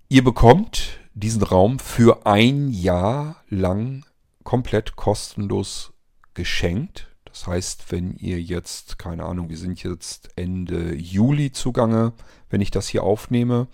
Ihr 0.09 0.23
bekommt 0.23 0.99
diesen 1.15 1.43
Raum 1.43 1.79
für 1.79 2.25
ein 2.25 2.69
Jahr 2.69 3.43
lang 3.49 4.05
komplett 4.45 4.95
kostenlos 4.95 5.91
geschenkt. 6.33 7.09
Das 7.25 7.45
heißt, 7.45 7.91
wenn 7.91 8.15
ihr 8.15 8.41
jetzt, 8.41 8.99
keine 8.99 9.25
Ahnung, 9.25 9.49
wir 9.49 9.57
sind 9.57 9.83
jetzt 9.83 10.29
Ende 10.37 10.95
Juli 10.95 11.51
zugange, 11.51 12.13
wenn 12.49 12.61
ich 12.61 12.71
das 12.71 12.87
hier 12.87 13.03
aufnehme, 13.03 13.67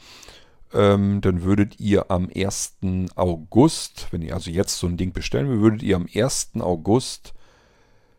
ähm, 0.74 1.22
dann 1.22 1.44
würdet 1.44 1.80
ihr 1.80 2.10
am 2.10 2.32
1. 2.36 2.78
August, 3.14 4.08
wenn 4.10 4.24
ihr 4.24 4.34
also 4.34 4.50
jetzt 4.50 4.80
so 4.80 4.88
ein 4.88 4.98
Ding 4.98 5.14
bestellen 5.14 5.48
würdet, 5.48 5.62
würdet 5.62 5.84
ihr 5.84 5.98
am 5.98 6.08
1. 6.12 6.54
August 6.62 7.36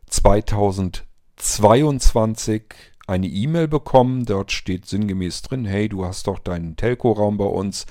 2022 0.07 2.63
eine 3.07 3.27
E-Mail 3.27 3.69
bekommen. 3.69 4.25
Dort 4.25 4.53
steht 4.53 4.87
sinngemäß 4.87 5.43
drin, 5.43 5.65
hey, 5.65 5.89
du 5.89 6.05
hast 6.05 6.27
doch 6.27 6.39
deinen 6.39 6.77
Telco-Raum 6.77 7.37
bei 7.37 7.45
uns. 7.45 7.87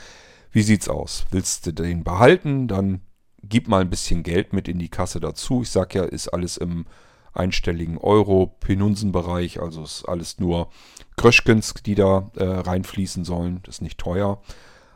Wie 0.52 0.64
sieht's 0.64 0.90
aus? 0.90 1.26
Willst 1.32 1.66
du 1.66 1.72
den 1.72 2.04
behalten? 2.04 2.68
Dann 2.68 3.02
gib 3.44 3.68
mal 3.68 3.82
ein 3.82 3.90
bisschen 3.90 4.24
Geld 4.24 4.54
mit 4.54 4.68
in 4.68 4.80
die 4.80 4.90
Kasse 4.90 5.20
dazu. 5.20 5.64
Ich 5.64 5.70
sag 5.70 5.96
ja, 5.96 6.04
ist 6.04 6.30
alles 6.30 6.58
im 6.58 6.86
einstelligen 7.34 7.98
Euro-Penunsen-Bereich. 7.98 9.60
Also 9.60 9.84
ist 9.84 10.06
alles 10.08 10.40
nur 10.40 10.70
Kröschkens, 11.18 11.74
die 11.86 11.96
da 11.96 12.32
äh, 12.36 12.44
reinfließen 12.44 13.26
sollen. 13.26 13.60
Das 13.64 13.76
ist 13.76 13.82
nicht 13.82 13.98
teuer. 13.98 14.42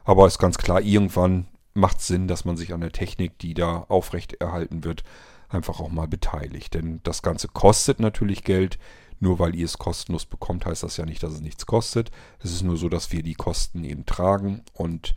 Aber 0.03 0.27
ist 0.27 0.39
ganz 0.39 0.57
klar, 0.57 0.81
irgendwann 0.81 1.47
macht 1.73 2.01
Sinn, 2.01 2.27
dass 2.27 2.45
man 2.45 2.57
sich 2.57 2.73
an 2.73 2.81
der 2.81 2.91
Technik, 2.91 3.37
die 3.39 3.53
da 3.53 3.85
aufrecht 3.89 4.33
erhalten 4.33 4.83
wird, 4.83 5.03
einfach 5.49 5.79
auch 5.79 5.89
mal 5.89 6.07
beteiligt. 6.07 6.73
Denn 6.73 7.01
das 7.03 7.21
Ganze 7.21 7.47
kostet 7.47 7.99
natürlich 7.99 8.43
Geld. 8.43 8.77
Nur 9.19 9.39
weil 9.39 9.55
ihr 9.55 9.65
es 9.65 9.77
kostenlos 9.77 10.25
bekommt, 10.25 10.65
heißt 10.65 10.83
das 10.83 10.97
ja 10.97 11.05
nicht, 11.05 11.23
dass 11.23 11.33
es 11.33 11.41
nichts 11.41 11.65
kostet. 11.65 12.11
Es 12.39 12.51
ist 12.51 12.63
nur 12.63 12.77
so, 12.77 12.89
dass 12.89 13.11
wir 13.11 13.23
die 13.23 13.33
Kosten 13.33 13.83
eben 13.83 14.05
tragen 14.05 14.63
und 14.73 15.15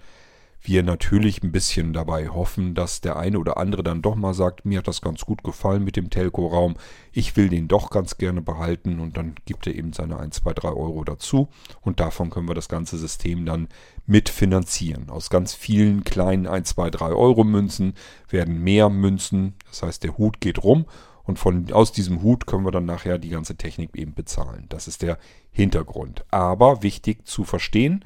wir 0.63 0.83
natürlich 0.83 1.43
ein 1.43 1.53
bisschen 1.53 1.93
dabei 1.93 2.29
hoffen, 2.29 2.75
dass 2.75 3.01
der 3.01 3.17
eine 3.17 3.39
oder 3.39 3.57
andere 3.57 3.83
dann 3.83 4.03
doch 4.03 4.15
mal 4.15 4.35
sagt, 4.35 4.67
mir 4.67 4.79
hat 4.79 4.89
das 4.89 5.01
ganz 5.01 5.25
gut 5.25 5.43
gefallen 5.43 5.83
mit 5.83 5.97
dem 5.97 6.11
Telco-Raum, 6.11 6.77
ich 7.13 7.37
will 7.37 7.49
den 7.49 7.67
doch 7.67 7.91
ganz 7.91 8.19
gerne 8.19 8.43
behalten 8.43 9.01
und 9.01 9.17
dann 9.17 9.35
gibt 9.47 9.67
er 9.67 9.75
eben 9.75 9.93
seine 9.93 10.19
1, 10.19 10.37
2, 10.37 10.53
3 10.53 10.69
Euro 10.69 11.03
dazu 11.05 11.49
und 11.81 11.99
davon 11.99 12.29
können 12.29 12.49
wir 12.49 12.55
das 12.55 12.69
ganze 12.69 12.99
System 12.99 13.47
dann 13.47 13.69
mitfinanzieren. 14.07 15.09
Aus 15.09 15.31
ganz 15.31 15.55
vielen 15.55 16.05
kleinen 16.05 16.47
1, 16.47 16.69
2, 16.71 16.91
3 16.91 17.07
Euro 17.07 17.45
Münzen 17.45 17.95
werden 18.29 18.63
mehr 18.63 18.91
Münzen, 18.91 19.55
das 19.69 19.83
heißt 19.83 20.05
der 20.05 20.19
Hut 20.19 20.41
geht 20.41 20.63
rum 20.63 20.85
und 21.31 21.39
von, 21.39 21.73
aus 21.73 21.93
diesem 21.93 22.23
Hut 22.23 22.47
können 22.47 22.65
wir 22.65 22.73
dann 22.73 22.87
nachher 22.87 23.17
die 23.17 23.29
ganze 23.29 23.57
Technik 23.57 23.97
eben 23.97 24.15
bezahlen. 24.15 24.67
Das 24.69 24.89
ist 24.89 25.01
der 25.01 25.17
Hintergrund. 25.53 26.25
Aber 26.33 26.83
wichtig 26.83 27.25
zu 27.25 27.45
verstehen, 27.45 28.05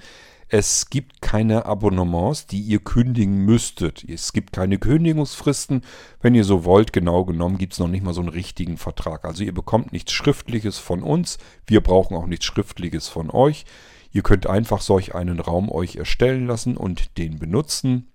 es 0.49 0.90
gibt 0.90 1.23
keine 1.23 1.64
Abonnements, 1.64 2.47
die 2.47 2.61
ihr 2.61 2.81
kündigen 2.81 3.47
müsstet. 3.47 4.04
Es 4.04 4.35
gibt 4.35 4.52
keine 4.52 4.76
Kündigungsfristen. 4.76 5.81
Wenn 6.21 6.35
ihr 6.35 6.45
so 6.45 6.66
wollt, 6.66 6.93
genau 6.93 7.25
genommen, 7.25 7.57
gibt 7.57 7.73
es 7.73 7.78
noch 7.78 7.88
nicht 7.88 8.04
mal 8.04 8.12
so 8.12 8.21
einen 8.21 8.28
richtigen 8.28 8.76
Vertrag. 8.76 9.25
Also 9.25 9.43
ihr 9.43 9.54
bekommt 9.54 9.90
nichts 9.90 10.12
Schriftliches 10.12 10.78
von 10.78 11.02
uns. 11.02 11.38
Wir 11.66 11.81
brauchen 11.81 12.19
auch 12.19 12.26
nichts 12.26 12.45
Schriftliches 12.45 13.09
von 13.09 13.31
euch. 13.31 13.64
Ihr 14.12 14.23
könnt 14.23 14.47
einfach 14.47 14.83
solch 14.83 15.14
einen 15.14 15.40
Raum 15.40 15.73
euch 15.73 15.97
erstellen 15.97 16.47
lassen 16.47 16.76
und 16.76 17.16
den 17.16 17.38
benutzen. 17.38 18.12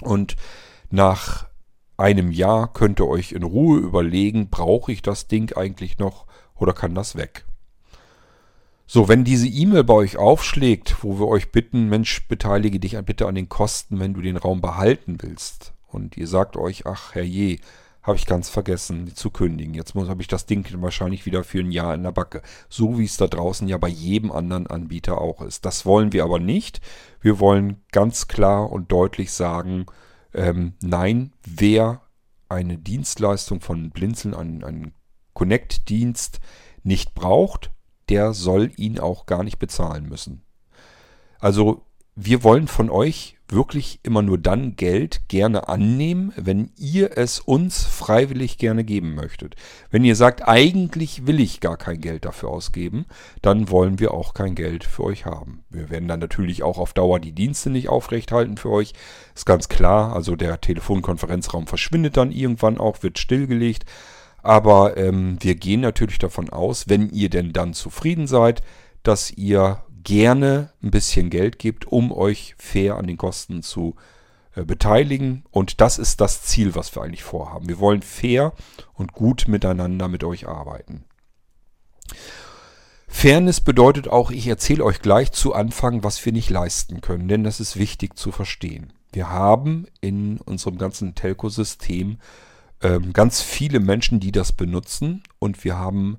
Und 0.00 0.36
nach 0.88 1.46
einem 1.96 2.30
Jahr 2.30 2.72
könnt 2.72 3.00
ihr 3.00 3.08
euch 3.08 3.32
in 3.32 3.42
Ruhe 3.42 3.78
überlegen, 3.78 4.48
brauche 4.50 4.92
ich 4.92 5.02
das 5.02 5.28
Ding 5.28 5.56
eigentlich 5.56 5.98
noch 5.98 6.26
oder 6.54 6.72
kann 6.72 6.94
das 6.94 7.16
weg? 7.16 7.44
So, 8.86 9.08
wenn 9.08 9.24
diese 9.24 9.48
E-Mail 9.48 9.84
bei 9.84 9.94
euch 9.94 10.18
aufschlägt, 10.18 11.02
wo 11.02 11.18
wir 11.18 11.26
euch 11.26 11.52
bitten, 11.52 11.88
Mensch, 11.88 12.28
beteilige 12.28 12.78
dich 12.78 12.98
bitte 13.04 13.26
an 13.26 13.34
den 13.34 13.48
Kosten, 13.48 13.98
wenn 13.98 14.12
du 14.12 14.20
den 14.20 14.36
Raum 14.36 14.60
behalten 14.60 15.18
willst. 15.20 15.72
Und 15.88 16.16
ihr 16.16 16.26
sagt 16.26 16.56
euch, 16.56 16.86
ach 16.86 17.14
herrje, 17.14 17.58
habe 18.02 18.18
ich 18.18 18.26
ganz 18.26 18.50
vergessen 18.50 19.14
zu 19.14 19.30
kündigen. 19.30 19.72
Jetzt 19.72 19.94
habe 19.94 20.20
ich 20.20 20.28
das 20.28 20.44
Ding 20.44 20.66
wahrscheinlich 20.82 21.24
wieder 21.24 21.42
für 21.42 21.60
ein 21.60 21.72
Jahr 21.72 21.94
in 21.94 22.02
der 22.02 22.12
Backe. 22.12 22.42
So 22.68 22.98
wie 22.98 23.06
es 23.06 23.16
da 23.16 23.26
draußen 23.26 23.66
ja 23.66 23.78
bei 23.78 23.88
jedem 23.88 24.30
anderen 24.30 24.66
Anbieter 24.66 25.18
auch 25.18 25.40
ist. 25.40 25.64
Das 25.64 25.86
wollen 25.86 26.12
wir 26.12 26.22
aber 26.24 26.38
nicht. 26.38 26.82
Wir 27.22 27.40
wollen 27.40 27.82
ganz 27.92 28.28
klar 28.28 28.70
und 28.70 28.92
deutlich 28.92 29.32
sagen, 29.32 29.86
ähm, 30.34 30.74
nein, 30.80 31.32
wer 31.44 32.02
eine 32.48 32.78
Dienstleistung 32.78 33.60
von 33.60 33.90
Blinzeln, 33.90 34.34
einen, 34.34 34.64
einen 34.64 34.94
Connect-Dienst 35.32 36.40
nicht 36.82 37.14
braucht, 37.14 37.70
der 38.08 38.34
soll 38.34 38.70
ihn 38.76 38.98
auch 38.98 39.26
gar 39.26 39.42
nicht 39.42 39.58
bezahlen 39.58 40.08
müssen. 40.08 40.42
Also 41.38 41.86
wir 42.14 42.42
wollen 42.42 42.68
von 42.68 42.90
euch 42.90 43.33
wirklich 43.48 44.00
immer 44.02 44.22
nur 44.22 44.38
dann 44.38 44.74
Geld 44.76 45.28
gerne 45.28 45.68
annehmen, 45.68 46.32
wenn 46.36 46.70
ihr 46.76 47.16
es 47.16 47.40
uns 47.40 47.84
freiwillig 47.84 48.56
gerne 48.56 48.84
geben 48.84 49.14
möchtet. 49.14 49.54
Wenn 49.90 50.04
ihr 50.04 50.16
sagt, 50.16 50.48
eigentlich 50.48 51.26
will 51.26 51.40
ich 51.40 51.60
gar 51.60 51.76
kein 51.76 52.00
Geld 52.00 52.24
dafür 52.24 52.48
ausgeben, 52.48 53.04
dann 53.42 53.68
wollen 53.70 53.98
wir 53.98 54.14
auch 54.14 54.32
kein 54.32 54.54
Geld 54.54 54.84
für 54.84 55.04
euch 55.04 55.26
haben. 55.26 55.64
Wir 55.68 55.90
werden 55.90 56.08
dann 56.08 56.20
natürlich 56.20 56.62
auch 56.62 56.78
auf 56.78 56.94
Dauer 56.94 57.20
die 57.20 57.32
Dienste 57.32 57.68
nicht 57.70 57.88
aufrechthalten 57.88 58.56
für 58.56 58.70
euch. 58.70 58.94
Ist 59.34 59.46
ganz 59.46 59.68
klar, 59.68 60.14
also 60.14 60.36
der 60.36 60.60
Telefonkonferenzraum 60.60 61.66
verschwindet 61.66 62.16
dann 62.16 62.32
irgendwann 62.32 62.78
auch, 62.78 63.02
wird 63.02 63.18
stillgelegt. 63.18 63.84
Aber 64.42 64.96
ähm, 64.96 65.38
wir 65.40 65.54
gehen 65.54 65.80
natürlich 65.80 66.18
davon 66.18 66.50
aus, 66.50 66.88
wenn 66.88 67.10
ihr 67.10 67.30
denn 67.30 67.52
dann 67.52 67.72
zufrieden 67.72 68.26
seid, 68.26 68.62
dass 69.02 69.30
ihr 69.30 69.84
gerne 70.04 70.70
ein 70.82 70.90
bisschen 70.90 71.30
Geld 71.30 71.58
gebt, 71.58 71.86
um 71.86 72.12
euch 72.12 72.54
fair 72.58 72.96
an 72.96 73.06
den 73.06 73.16
Kosten 73.16 73.62
zu 73.62 73.96
äh, 74.54 74.64
beteiligen. 74.64 75.44
Und 75.50 75.80
das 75.80 75.98
ist 75.98 76.20
das 76.20 76.42
Ziel, 76.42 76.74
was 76.74 76.94
wir 76.94 77.02
eigentlich 77.02 77.24
vorhaben. 77.24 77.68
Wir 77.68 77.78
wollen 77.78 78.02
fair 78.02 78.52
und 78.94 79.12
gut 79.12 79.48
miteinander 79.48 80.08
mit 80.08 80.22
euch 80.22 80.46
arbeiten. 80.46 81.04
Fairness 83.08 83.60
bedeutet 83.60 84.08
auch, 84.08 84.30
ich 84.30 84.46
erzähle 84.46 84.84
euch 84.84 85.00
gleich 85.00 85.32
zu 85.32 85.54
Anfang, 85.54 86.02
was 86.02 86.24
wir 86.24 86.32
nicht 86.32 86.50
leisten 86.50 87.00
können, 87.00 87.28
denn 87.28 87.44
das 87.44 87.60
ist 87.60 87.76
wichtig 87.76 88.18
zu 88.18 88.32
verstehen. 88.32 88.92
Wir 89.12 89.30
haben 89.30 89.86
in 90.00 90.38
unserem 90.38 90.78
ganzen 90.78 91.14
Telco-System 91.14 92.18
ähm, 92.82 93.12
ganz 93.12 93.40
viele 93.40 93.80
Menschen, 93.80 94.20
die 94.20 94.32
das 94.32 94.52
benutzen. 94.52 95.22
Und 95.38 95.64
wir 95.64 95.78
haben 95.78 96.18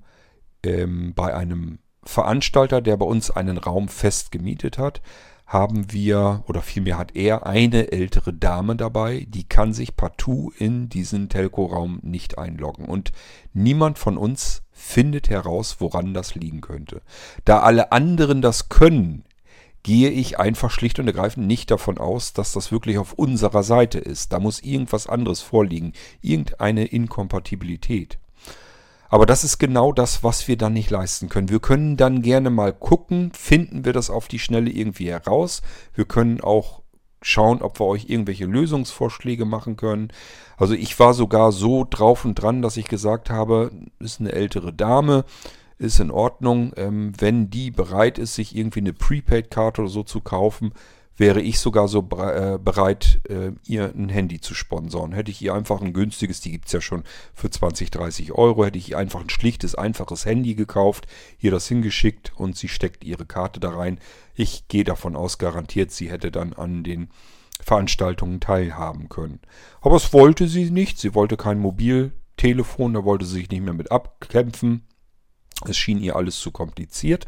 ähm, 0.64 1.14
bei 1.14 1.34
einem 1.34 1.80
Veranstalter, 2.06 2.82
der 2.82 2.98
bei 2.98 3.06
uns 3.06 3.32
einen 3.32 3.58
Raum 3.58 3.88
fest 3.88 4.32
gemietet 4.32 4.78
hat, 4.78 5.02
haben 5.48 5.92
wir, 5.92 6.44
oder 6.48 6.62
vielmehr 6.62 6.98
hat 6.98 7.16
er 7.16 7.46
eine 7.46 7.92
ältere 7.92 8.34
Dame 8.34 8.76
dabei, 8.76 9.26
die 9.30 9.44
kann 9.44 9.74
sich 9.74 9.96
partout 9.96 10.52
in 10.58 10.90
diesen 10.90 11.30
Telco-Raum 11.30 12.00
nicht 12.02 12.38
einloggen. 12.38 12.86
Und 12.86 13.12
niemand 13.54 14.00
von 14.00 14.18
uns 14.18 14.64
findet 14.72 15.30
heraus, 15.30 15.78
woran 15.80 16.14
das 16.14 16.36
liegen 16.36 16.62
könnte. 16.62 17.02
Da 17.46 17.60
alle 17.60 17.92
anderen 17.92 18.42
das 18.42 18.70
können, 18.70 19.24
gehe 19.84 20.10
ich 20.10 20.40
einfach 20.40 20.72
schlicht 20.72 20.98
und 20.98 21.06
ergreifend 21.06 21.46
nicht 21.46 21.70
davon 21.70 22.00
aus, 22.00 22.34
dass 22.34 22.52
das 22.52 22.72
wirklich 22.72 22.98
auf 22.98 23.14
unserer 23.14 23.62
Seite 23.62 24.00
ist. 24.00 24.34
Da 24.34 24.40
muss 24.40 24.64
irgendwas 24.64 25.06
anderes 25.06 25.42
vorliegen, 25.42 25.94
irgendeine 26.22 26.86
Inkompatibilität. 26.86 28.18
Aber 29.16 29.26
das 29.26 29.46
ist 29.46 29.60
genau 29.60 29.94
das, 29.94 30.26
was 30.26 30.50
wir 30.50 30.58
dann 30.58 30.74
nicht 30.74 30.90
leisten 30.90 31.30
können. 31.30 31.48
Wir 31.48 31.62
können 31.62 31.96
dann 31.96 32.22
gerne 32.22 32.50
mal 32.50 32.74
gucken, 32.74 33.32
finden 33.32 33.86
wir 33.86 33.94
das 33.94 34.10
auf 34.10 34.28
die 34.28 34.40
Schnelle 34.40 34.70
irgendwie 34.70 35.10
heraus. 35.10 35.62
Wir 35.94 36.04
können 36.04 36.42
auch 36.42 36.82
schauen, 37.22 37.62
ob 37.62 37.80
wir 37.80 37.86
euch 37.86 38.10
irgendwelche 38.10 38.44
Lösungsvorschläge 38.44 39.46
machen 39.46 39.78
können. 39.78 40.10
Also 40.58 40.74
ich 40.74 41.00
war 41.00 41.14
sogar 41.14 41.54
so 41.54 41.88
drauf 41.90 42.26
und 42.26 42.36
dran, 42.36 42.62
dass 42.62 42.76
ich 42.76 42.90
gesagt 42.90 43.30
habe, 43.30 43.72
ist 44.00 44.20
eine 44.20 44.34
ältere 44.34 44.74
Dame, 44.74 45.24
ist 45.78 46.02
in 46.02 46.12
Ordnung. 46.12 46.74
Ähm, 46.76 47.14
wenn 47.18 47.50
die 47.50 47.72
bereit 47.72 48.18
ist, 48.18 48.36
sich 48.36 48.54
irgendwie 48.54 48.82
eine 48.82 48.92
Prepaid-Karte 48.92 49.84
oder 49.84 49.90
so 49.90 50.04
zu 50.04 50.20
kaufen, 50.20 50.74
wäre 51.18 51.42
ich 51.42 51.60
sogar 51.60 51.88
so 51.88 52.00
äh, 52.00 52.58
bereit, 52.58 53.22
äh, 53.30 53.52
ihr 53.66 53.94
ein 53.96 54.10
Handy 54.10 54.42
zu 54.42 54.54
sponsern. 54.54 55.14
Hätte 55.14 55.32
ich 55.32 55.42
ihr 55.42 55.54
einfach 55.54 55.82
ein 55.82 55.94
günstiges, 55.94 56.42
die 56.42 56.52
gibt 56.52 56.68
es 56.68 56.74
ja 56.74 56.82
schon 56.82 57.04
für 57.34 57.50
20, 57.50 57.92
30 57.92 58.34
Euro, 58.34 58.66
hätte 58.66 58.78
ich 58.78 58.92
ihr 58.92 58.98
einfach 58.98 59.22
ein 59.22 59.30
schlichtes, 59.30 59.76
einfaches 59.76 60.26
Handy 60.26 60.56
gekauft, 60.56 61.08
ihr 61.40 61.52
das 61.52 61.68
hingeschickt 61.68 62.34
und 62.36 62.58
sie 62.58 62.68
steckt 62.68 63.04
ihre 63.04 63.26
Karte 63.26 63.60
da 63.60 63.70
rein. 63.70 64.00
Ich 64.34 64.68
gehe 64.68 64.84
davon 64.84 65.16
aus, 65.16 65.38
garantiert, 65.38 65.92
sie 65.92 66.10
hätte 66.10 66.32
dann 66.32 66.54
an 66.54 66.84
den 66.84 67.10
Veranstaltungen 67.62 68.40
teilhaben 68.40 69.10
können. 69.10 69.40
Aber 69.82 69.96
es 69.96 70.14
wollte 70.14 70.48
sie 70.48 70.70
nicht. 70.72 71.00
Sie 71.00 71.16
wollte 71.16 71.38
kein 71.38 71.60
Mobiltelefon, 71.60 72.94
da 72.94 73.04
wollte 73.04 73.26
sie 73.26 73.36
sich 73.36 73.50
nicht 73.50 73.64
mehr 73.64 73.74
mit 73.74 73.92
abkämpfen. 73.92 74.86
Es 75.68 75.78
schien 75.78 76.00
ihr 76.00 76.16
alles 76.16 76.40
zu 76.40 76.52
kompliziert. 76.52 77.26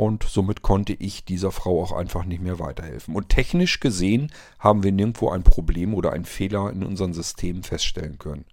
Und 0.00 0.22
somit 0.22 0.62
konnte 0.62 0.94
ich 0.94 1.26
dieser 1.26 1.52
Frau 1.52 1.82
auch 1.82 1.92
einfach 1.92 2.24
nicht 2.24 2.40
mehr 2.40 2.58
weiterhelfen. 2.58 3.14
Und 3.14 3.28
technisch 3.28 3.80
gesehen 3.80 4.32
haben 4.58 4.82
wir 4.82 4.92
nirgendwo 4.92 5.28
ein 5.28 5.42
Problem 5.42 5.92
oder 5.92 6.14
einen 6.14 6.24
Fehler 6.24 6.70
in 6.70 6.84
unseren 6.84 7.12
Systemen 7.12 7.62
feststellen 7.62 8.18
können. 8.18 8.46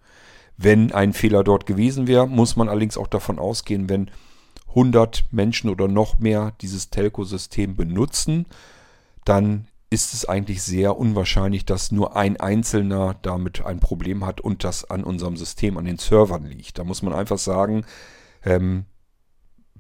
Wenn 0.58 0.92
ein 0.92 1.14
Fehler 1.14 1.46
dort 1.46 1.66
gewesen 1.66 2.06
wäre, 2.06 2.28
muss 2.28 2.58
man 2.58 2.68
allerdings 2.68 2.98
auch 2.98 3.08
davon 3.08 3.40
ausgehen, 3.40 3.88
wenn 3.88 4.12
100 4.68 5.24
Menschen 5.32 5.70
oder 5.70 5.88
noch 5.88 6.20
mehr 6.20 6.52
dieses 6.60 6.90
Telco-System 6.90 7.78
benutzen, 7.78 8.46
dann 9.24 9.68
ist 9.90 10.14
es 10.14 10.26
eigentlich 10.26 10.62
sehr 10.62 10.98
unwahrscheinlich, 10.98 11.64
dass 11.64 11.94
nur 11.94 12.18
ein 12.18 12.36
Einzelner 12.36 13.16
damit 13.22 13.66
ein 13.66 13.80
Problem 13.80 14.26
hat 14.26 14.42
und 14.42 14.66
das 14.66 14.84
an 14.84 15.06
unserem 15.06 15.38
System, 15.38 15.78
an 15.78 15.86
den 15.86 15.98
Servern 15.98 16.44
liegt. 16.44 16.78
Da 16.78 16.84
muss 16.84 17.04
man 17.04 17.14
einfach 17.14 17.38
sagen, 17.38 17.86
ähm, 18.44 18.84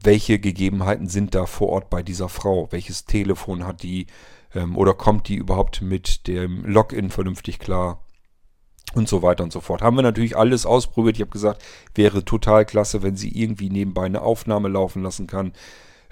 welche 0.07 0.39
Gegebenheiten 0.39 1.09
sind 1.09 1.35
da 1.35 1.45
vor 1.45 1.67
Ort 1.67 1.89
bei 1.89 2.01
dieser 2.01 2.29
Frau? 2.29 2.71
Welches 2.71 3.03
Telefon 3.03 3.67
hat 3.67 3.83
die? 3.83 4.07
Ähm, 4.55 4.77
oder 4.77 4.93
kommt 4.93 5.27
die 5.27 5.35
überhaupt 5.35 5.81
mit 5.81 6.27
dem 6.27 6.63
Login 6.63 7.09
vernünftig 7.09 7.59
klar? 7.59 8.05
Und 8.95 9.09
so 9.09 9.21
weiter 9.21 9.43
und 9.43 9.51
so 9.51 9.59
fort. 9.59 9.81
Haben 9.81 9.97
wir 9.97 10.03
natürlich 10.03 10.37
alles 10.37 10.65
ausprobiert. 10.65 11.17
Ich 11.17 11.21
habe 11.21 11.31
gesagt, 11.31 11.61
wäre 11.93 12.23
total 12.23 12.63
klasse, 12.63 13.03
wenn 13.03 13.17
sie 13.17 13.37
irgendwie 13.37 13.69
nebenbei 13.69 14.05
eine 14.05 14.21
Aufnahme 14.21 14.69
laufen 14.69 15.03
lassen 15.03 15.27
kann. 15.27 15.51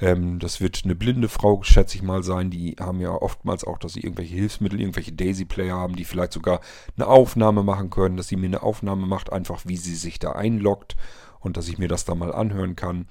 Ähm, 0.02 0.40
das 0.40 0.60
wird 0.60 0.82
eine 0.84 0.94
blinde 0.94 1.30
Frau, 1.30 1.64
schätze 1.64 1.96
ich 1.96 2.04
mal, 2.04 2.22
sein. 2.22 2.52
Die 2.52 2.76
haben 2.78 3.00
ja 3.00 3.14
oftmals 3.14 3.64
auch, 3.64 3.78
dass 3.78 3.94
sie 3.94 4.02
irgendwelche 4.02 4.36
Hilfsmittel, 4.36 4.82
irgendwelche 4.82 5.14
Daisy-Player 5.14 5.74
haben, 5.74 5.96
die 5.96 6.04
vielleicht 6.04 6.34
sogar 6.34 6.60
eine 6.98 7.08
Aufnahme 7.08 7.64
machen 7.64 7.92
können, 7.92 8.18
dass 8.18 8.28
sie 8.28 8.36
mir 8.36 8.48
eine 8.48 8.62
Aufnahme 8.62 9.08
macht, 9.08 9.32
einfach 9.32 9.62
wie 9.66 9.78
sie 9.78 9.96
sich 9.96 10.20
da 10.20 10.34
einloggt 10.34 10.98
und 11.40 11.56
dass 11.56 11.70
ich 11.70 11.78
mir 11.78 11.88
das 11.88 12.04
da 12.04 12.14
mal 12.14 12.34
anhören 12.34 12.76
kann. 12.76 13.08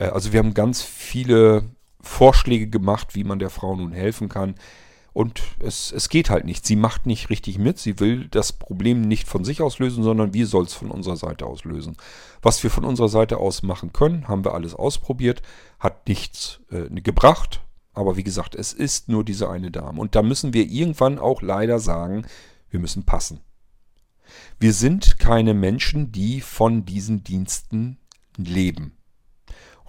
Äh, 0.00 0.06
also 0.06 0.32
wir 0.32 0.40
haben 0.40 0.54
ganz 0.54 0.82
viele 0.82 1.70
Vorschläge 2.00 2.68
gemacht, 2.68 3.14
wie 3.14 3.24
man 3.24 3.38
der 3.38 3.50
Frau 3.50 3.76
nun 3.76 3.92
helfen 3.92 4.28
kann. 4.28 4.56
Und 5.12 5.42
es, 5.58 5.90
es 5.90 6.08
geht 6.08 6.30
halt 6.30 6.44
nicht. 6.44 6.64
Sie 6.64 6.76
macht 6.76 7.04
nicht 7.04 7.30
richtig 7.30 7.58
mit. 7.58 7.78
Sie 7.78 7.98
will 7.98 8.28
das 8.28 8.52
Problem 8.52 9.02
nicht 9.02 9.26
von 9.28 9.44
sich 9.44 9.60
aus 9.60 9.78
lösen, 9.80 10.04
sondern 10.04 10.34
wir 10.34 10.46
soll 10.46 10.64
es 10.64 10.74
von 10.74 10.90
unserer 10.90 11.16
Seite 11.16 11.46
aus 11.46 11.64
lösen. 11.64 11.96
Was 12.42 12.62
wir 12.62 12.70
von 12.70 12.84
unserer 12.84 13.08
Seite 13.08 13.38
aus 13.38 13.62
machen 13.62 13.92
können, 13.92 14.28
haben 14.28 14.44
wir 14.44 14.54
alles 14.54 14.74
ausprobiert. 14.74 15.42
Hat 15.80 16.06
nichts 16.08 16.60
äh, 16.70 16.88
gebracht. 17.00 17.60
Aber 17.92 18.16
wie 18.16 18.22
gesagt, 18.22 18.54
es 18.54 18.72
ist 18.72 19.08
nur 19.08 19.24
diese 19.24 19.50
eine 19.50 19.72
Dame. 19.72 20.00
Und 20.00 20.14
da 20.14 20.22
müssen 20.22 20.54
wir 20.54 20.64
irgendwann 20.70 21.18
auch 21.18 21.42
leider 21.42 21.80
sagen, 21.80 22.24
wir 22.70 22.78
müssen 22.78 23.04
passen. 23.04 23.40
Wir 24.60 24.72
sind 24.72 25.18
keine 25.18 25.54
Menschen, 25.54 26.12
die 26.12 26.40
von 26.40 26.84
diesen 26.84 27.24
Diensten 27.24 27.98
leben. 28.36 28.99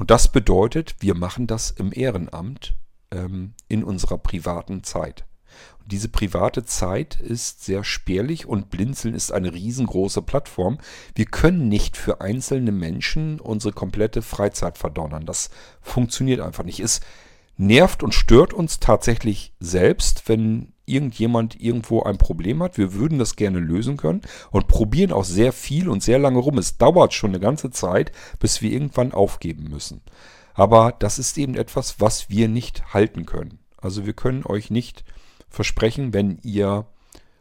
Und 0.02 0.10
das 0.10 0.32
bedeutet, 0.32 0.96
wir 0.98 1.14
machen 1.14 1.46
das 1.46 1.70
im 1.70 1.94
Ehrenamt 1.94 2.76
ähm, 3.12 3.54
in 3.68 3.84
unserer 3.84 4.18
privaten 4.18 4.84
Zeit. 4.84 5.26
Und 5.78 5.92
diese 5.92 6.10
private 6.10 6.66
Zeit 6.66 7.20
ist 7.20 7.64
sehr 7.64 7.84
spärlich 7.84 8.48
und 8.48 8.72
Blinzeln 8.72 9.14
ist 9.14 9.32
eine 9.32 9.54
riesengroße 9.54 10.24
Plattform. 10.24 10.80
Wir 11.14 11.26
können 11.26 11.68
nicht 11.68 11.98
für 11.98 12.20
einzelne 12.20 12.72
Menschen 12.72 13.40
unsere 13.40 13.74
komplette 13.74 14.24
Freizeit 14.24 14.80
verdonnern. 14.80 15.28
Das 15.28 15.52
funktioniert 15.82 16.40
einfach 16.40 16.64
nicht. 16.64 16.80
Es 16.80 17.02
nervt 17.58 18.02
und 18.02 18.16
stört 18.16 18.54
uns 18.54 18.80
tatsächlich 18.80 19.54
selbst, 19.60 20.28
wenn 20.28 20.74
irgendjemand 20.92 21.60
irgendwo 21.62 22.04
ein 22.04 22.18
Problem 22.18 22.62
hat. 22.62 22.78
Wir 22.78 22.94
würden 22.94 23.20
das 23.20 23.36
gerne 23.36 23.60
lösen 23.60 23.98
können 23.98 24.22
und 24.52 24.68
probieren 24.68 25.12
auch 25.12 25.24
sehr 25.24 25.54
viel 25.54 25.90
und 25.90 26.04
sehr 26.04 26.20
lange 26.20 26.40
rum. 26.40 26.58
Es 26.58 26.78
dauert 26.78 27.14
schon 27.14 27.32
eine 27.32 27.40
ganze 27.40 27.72
Zeit, 27.72 28.12
bis 28.40 28.62
wir 28.62 28.72
irgendwann 28.72 29.14
aufgeben 29.14 29.70
müssen. 29.70 30.02
Aber 30.54 30.94
das 31.00 31.20
ist 31.20 31.38
eben 31.38 31.56
etwas, 31.56 32.00
was 32.00 32.30
wir 32.30 32.48
nicht 32.48 32.94
halten 32.94 33.26
können. 33.26 33.60
Also 33.78 34.06
wir 34.06 34.14
können 34.14 34.46
euch 34.46 34.70
nicht 34.70 35.04
versprechen, 35.50 36.14
wenn 36.14 36.40
ihr 36.44 36.86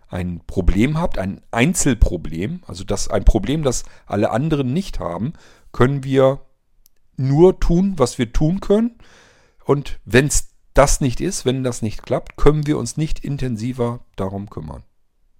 ein 0.08 0.40
Problem 0.46 0.98
habt, 0.98 1.18
ein 1.18 1.40
Einzelproblem, 1.50 2.62
also 2.66 2.84
das 2.84 3.08
ein 3.08 3.24
Problem, 3.24 3.62
das 3.62 3.84
alle 4.06 4.30
anderen 4.30 4.72
nicht 4.72 4.98
haben, 4.98 5.34
können 5.72 6.02
wir 6.02 6.40
nur 7.16 7.60
tun, 7.60 7.94
was 7.96 8.18
wir 8.18 8.32
tun 8.32 8.60
können. 8.60 8.98
Und 9.64 10.00
wenn 10.04 10.26
es 10.26 10.49
das 10.80 11.02
nicht 11.02 11.20
ist, 11.20 11.44
wenn 11.44 11.62
das 11.62 11.82
nicht 11.82 12.02
klappt, 12.02 12.38
können 12.38 12.66
wir 12.66 12.78
uns 12.78 12.96
nicht 12.96 13.22
intensiver 13.22 14.00
darum 14.16 14.48
kümmern. 14.48 14.82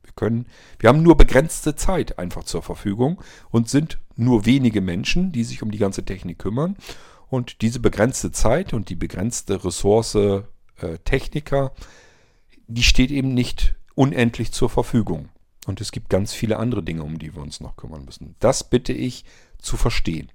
Wir 0.02 0.12
können, 0.12 0.44
wir 0.78 0.90
haben 0.90 1.02
nur 1.02 1.16
begrenzte 1.16 1.74
Zeit 1.76 2.18
einfach 2.18 2.44
zur 2.44 2.62
Verfügung 2.62 3.22
und 3.50 3.66
sind 3.66 3.98
nur 4.16 4.44
wenige 4.44 4.82
Menschen, 4.82 5.32
die 5.32 5.44
sich 5.44 5.62
um 5.62 5.70
die 5.70 5.78
ganze 5.78 6.04
Technik 6.04 6.40
kümmern. 6.40 6.76
Und 7.30 7.62
diese 7.62 7.80
begrenzte 7.80 8.32
Zeit 8.32 8.74
und 8.74 8.90
die 8.90 8.96
begrenzte 8.96 9.64
Ressource 9.64 10.14
äh, 10.14 10.42
Techniker, 11.04 11.72
die 12.66 12.82
steht 12.82 13.10
eben 13.10 13.32
nicht 13.32 13.76
unendlich 13.94 14.52
zur 14.52 14.68
Verfügung. 14.68 15.30
Und 15.64 15.80
es 15.80 15.90
gibt 15.90 16.10
ganz 16.10 16.34
viele 16.34 16.58
andere 16.58 16.82
Dinge, 16.82 17.02
um 17.02 17.18
die 17.18 17.34
wir 17.34 17.40
uns 17.40 17.60
noch 17.60 17.76
kümmern 17.76 18.04
müssen. 18.04 18.34
Das 18.40 18.68
bitte 18.68 18.92
ich 18.92 19.24
zu 19.56 19.78
verstehen. 19.78 20.30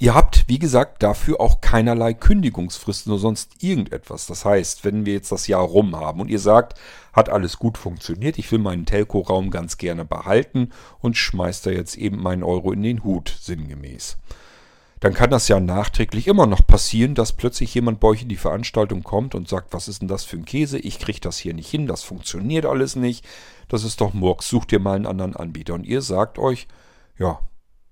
Ihr 0.00 0.14
habt, 0.14 0.44
wie 0.46 0.60
gesagt, 0.60 1.02
dafür 1.02 1.40
auch 1.40 1.60
keinerlei 1.60 2.14
Kündigungsfristen 2.14 3.12
oder 3.12 3.20
sonst 3.20 3.64
irgendetwas. 3.64 4.26
Das 4.26 4.44
heißt, 4.44 4.84
wenn 4.84 5.04
wir 5.04 5.14
jetzt 5.14 5.32
das 5.32 5.48
Jahr 5.48 5.62
rum 5.62 5.96
haben 5.96 6.20
und 6.20 6.30
ihr 6.30 6.38
sagt, 6.38 6.78
hat 7.12 7.28
alles 7.28 7.58
gut 7.58 7.76
funktioniert, 7.76 8.38
ich 8.38 8.50
will 8.52 8.60
meinen 8.60 8.86
Telco-Raum 8.86 9.50
ganz 9.50 9.76
gerne 9.76 10.04
behalten 10.04 10.70
und 11.00 11.16
schmeißt 11.16 11.66
da 11.66 11.70
jetzt 11.70 11.96
eben 11.96 12.22
meinen 12.22 12.44
Euro 12.44 12.70
in 12.70 12.82
den 12.82 13.02
Hut, 13.02 13.36
sinngemäß. 13.40 14.18
Dann 15.00 15.14
kann 15.14 15.30
das 15.30 15.48
ja 15.48 15.58
nachträglich 15.58 16.28
immer 16.28 16.46
noch 16.46 16.64
passieren, 16.64 17.16
dass 17.16 17.32
plötzlich 17.32 17.74
jemand 17.74 17.98
bei 17.98 18.08
euch 18.08 18.22
in 18.22 18.28
die 18.28 18.36
Veranstaltung 18.36 19.02
kommt 19.02 19.34
und 19.34 19.48
sagt, 19.48 19.72
was 19.72 19.88
ist 19.88 20.00
denn 20.00 20.08
das 20.08 20.24
für 20.24 20.36
ein 20.36 20.44
Käse? 20.44 20.78
Ich 20.78 21.00
kriege 21.00 21.20
das 21.20 21.38
hier 21.38 21.54
nicht 21.54 21.70
hin, 21.70 21.88
das 21.88 22.04
funktioniert 22.04 22.66
alles 22.66 22.94
nicht. 22.94 23.26
Das 23.68 23.82
ist 23.82 24.00
doch 24.00 24.14
Murks, 24.14 24.48
sucht 24.48 24.72
ihr 24.72 24.80
mal 24.80 24.96
einen 24.96 25.06
anderen 25.06 25.36
Anbieter. 25.36 25.74
Und 25.74 25.84
ihr 25.84 26.02
sagt 26.02 26.38
euch, 26.38 26.68
ja, 27.18 27.40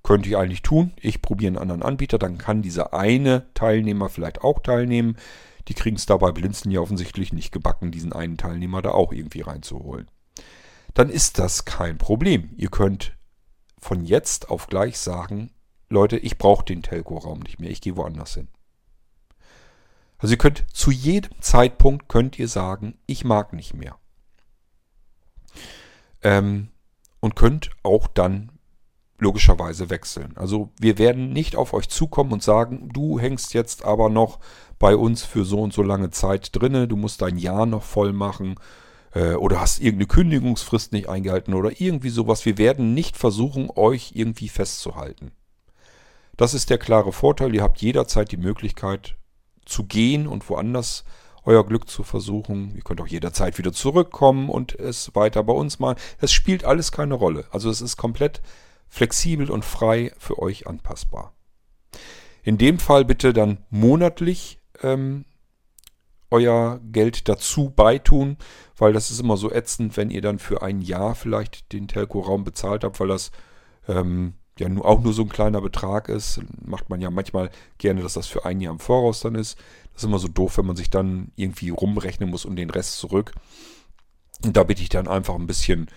könnte 0.07 0.29
ich 0.29 0.37
eigentlich 0.37 0.63
tun. 0.63 0.93
Ich 1.01 1.21
probiere 1.21 1.49
einen 1.49 1.59
anderen 1.59 1.83
Anbieter, 1.83 2.17
dann 2.17 2.39
kann 2.39 2.63
dieser 2.63 2.95
eine 2.95 3.53
Teilnehmer 3.55 4.09
vielleicht 4.09 4.41
auch 4.41 4.61
teilnehmen. 4.61 5.17
Die 5.67 5.75
kriegen 5.75 5.97
es 5.97 6.07
dabei 6.07 6.31
Blinzeln 6.31 6.71
ja 6.71 6.81
offensichtlich 6.81 7.33
nicht 7.33 7.51
gebacken, 7.51 7.91
diesen 7.91 8.13
einen 8.13 8.37
Teilnehmer 8.37 8.83
da 8.83 8.93
auch 8.93 9.13
irgendwie 9.13 9.41
reinzuholen. 9.41 10.09
Dann 10.95 11.11
ist 11.11 11.41
das 11.41 11.65
kein 11.65 11.99
Problem. 11.99 12.51
Ihr 12.57 12.69
könnt 12.69 13.17
von 13.81 14.05
jetzt 14.05 14.49
auf 14.49 14.69
gleich 14.69 14.97
sagen, 14.97 15.51
Leute, 15.89 16.19
ich 16.19 16.39
brauche 16.39 16.65
den 16.65 16.85
Telco-Raum 16.85 17.41
nicht 17.41 17.59
mehr, 17.59 17.71
ich 17.71 17.81
gehe 17.81 17.97
woanders 17.97 18.35
hin. 18.35 18.47
Also 20.19 20.35
ihr 20.35 20.39
könnt 20.39 20.67
zu 20.73 20.93
jedem 20.93 21.33
Zeitpunkt 21.41 22.09
könnt 22.09 22.39
ihr 22.39 22.47
sagen, 22.47 22.97
ich 23.07 23.25
mag 23.25 23.53
nicht 23.53 23.75
mehr. 23.75 23.99
Ähm, 26.23 26.69
und 27.19 27.35
könnt 27.35 27.71
auch 27.83 28.07
dann 28.07 28.56
logischerweise 29.19 29.91
wechseln. 29.91 30.35
Also 30.37 30.71
wir 30.79 30.99
werden 30.99 31.33
nicht 31.33 31.57
auf 31.57 31.73
euch 31.73 31.89
zukommen 31.89 32.33
und 32.33 32.43
sagen, 32.43 32.91
du 32.93 33.19
hängst 33.19 33.55
jetzt 33.55 33.85
aber 33.85 34.09
noch 34.09 34.39
bei 34.79 34.97
uns 34.97 35.25
für 35.25 35.45
so 35.45 35.61
und 35.61 35.73
so 35.73 35.83
lange 35.83 36.11
Zeit 36.11 36.51
drinne, 36.53 36.87
du 36.87 36.97
musst 36.97 37.23
dein 37.23 37.39
Jahr 37.39 37.67
noch 37.67 37.83
voll 37.83 38.13
machen 38.13 38.57
äh, 39.15 39.35
oder 39.35 39.61
hast 39.61 39.79
irgendeine 39.79 40.09
Kündigungsfrist 40.09 40.93
nicht 40.93 41.09
eingehalten 41.09 41.55
oder 41.55 41.81
irgendwie 41.81 42.11
sowas. 42.11 42.45
Wir 42.45 42.59
werden 42.59 42.95
nicht 42.95 43.17
versuchen, 43.17 43.71
euch 43.75 44.13
irgendwie 44.15 44.49
festzuhalten. 44.49 45.33
Das 46.37 46.53
ist 46.53 46.69
der 46.69 46.79
klare 46.79 47.13
Vorteil. 47.13 47.55
Ihr 47.55 47.63
habt 47.63 47.81
jederzeit 47.81 48.31
die 48.31 48.37
Möglichkeit 48.37 49.17
zu 49.65 49.85
gehen 49.85 50.27
und 50.27 50.49
woanders 50.51 51.05
euer 51.47 51.65
Glück 51.65 51.89
zu 51.89 52.03
versuchen. 52.03 52.75
Ihr 52.77 52.83
könnt 52.83 53.01
auch 53.01 53.07
jederzeit 53.07 53.57
wieder 53.57 53.73
zurückkommen 53.73 54.51
und 54.51 54.75
es 54.75 55.15
weiter 55.15 55.43
bei 55.45 55.55
uns 55.55 55.79
machen. 55.79 55.97
Es 56.19 56.33
spielt 56.33 56.65
alles 56.65 56.93
keine 56.93 57.15
Rolle. 57.15 57.47
Also 57.51 57.71
es 57.71 57.81
ist 57.81 57.97
komplett 57.97 58.43
flexibel 58.89 59.51
und 59.51 59.65
frei 59.65 60.13
für 60.19 60.39
euch 60.39 60.67
anpassbar. 60.67 61.35
In 62.43 62.59
dem 62.59 62.79
Fall 62.79 63.05
bitte 63.05 63.33
dann 63.33 63.59
monatlich 63.71 64.61
ähm, 64.83 65.25
euer 66.31 66.81
Geld 66.93 67.29
dazu 67.29 67.71
beitun, 67.71 68.37
weil 68.77 68.93
das 68.93 69.11
ist 69.11 69.21
immer 69.21 69.37
so 69.37 69.51
ätzend, 69.51 69.97
wenn 69.97 70.11
ihr 70.11 70.23
dann 70.23 70.39
für 70.39 70.63
ein 70.63 70.81
Jahr 70.81 71.15
vielleicht 71.15 71.73
den 71.73 71.89
Telco-Raum 71.89 72.45
bezahlt 72.45 72.85
habt, 72.85 73.01
weil 73.01 73.09
das 73.09 73.31
ähm, 73.89 74.35
ja 74.59 74.69
nur, 74.69 74.85
auch 74.85 75.03
nur 75.03 75.13
so 75.13 75.23
ein 75.23 75.29
kleiner 75.29 75.61
Betrag 75.61 76.09
ist. 76.09 76.41
Macht 76.65 76.91
man 76.91 77.01
ja 77.01 77.11
manchmal 77.11 77.51
gerne, 77.79 78.03
dass 78.03 78.15
das 78.15 78.27
für 78.27 78.45
ein 78.45 78.61
Jahr 78.61 78.73
im 78.73 78.81
Voraus 78.81 79.21
dann 79.21 79.35
ist. 79.35 79.59
Das 79.93 80.03
ist 80.03 80.09
immer 80.09 80.19
so 80.19 80.29
doof, 80.29 80.59
wenn 80.59 80.67
man 80.67 80.77
sich 80.77 80.91
dann 80.91 81.33
irgendwie 81.37 81.71
rumrechnen 81.71 82.31
muss 82.31 82.45
und 82.45 82.57
den 82.57 82.71
Rest 82.71 82.99
zurück. 82.99 83.33
Und 84.45 84.57
da 84.57 84.65
bitte 84.65 84.83
ich 84.83 84.89
dann 84.89 85.09
einfach 85.09 85.35
ein 85.35 85.47
bisschen 85.47 85.89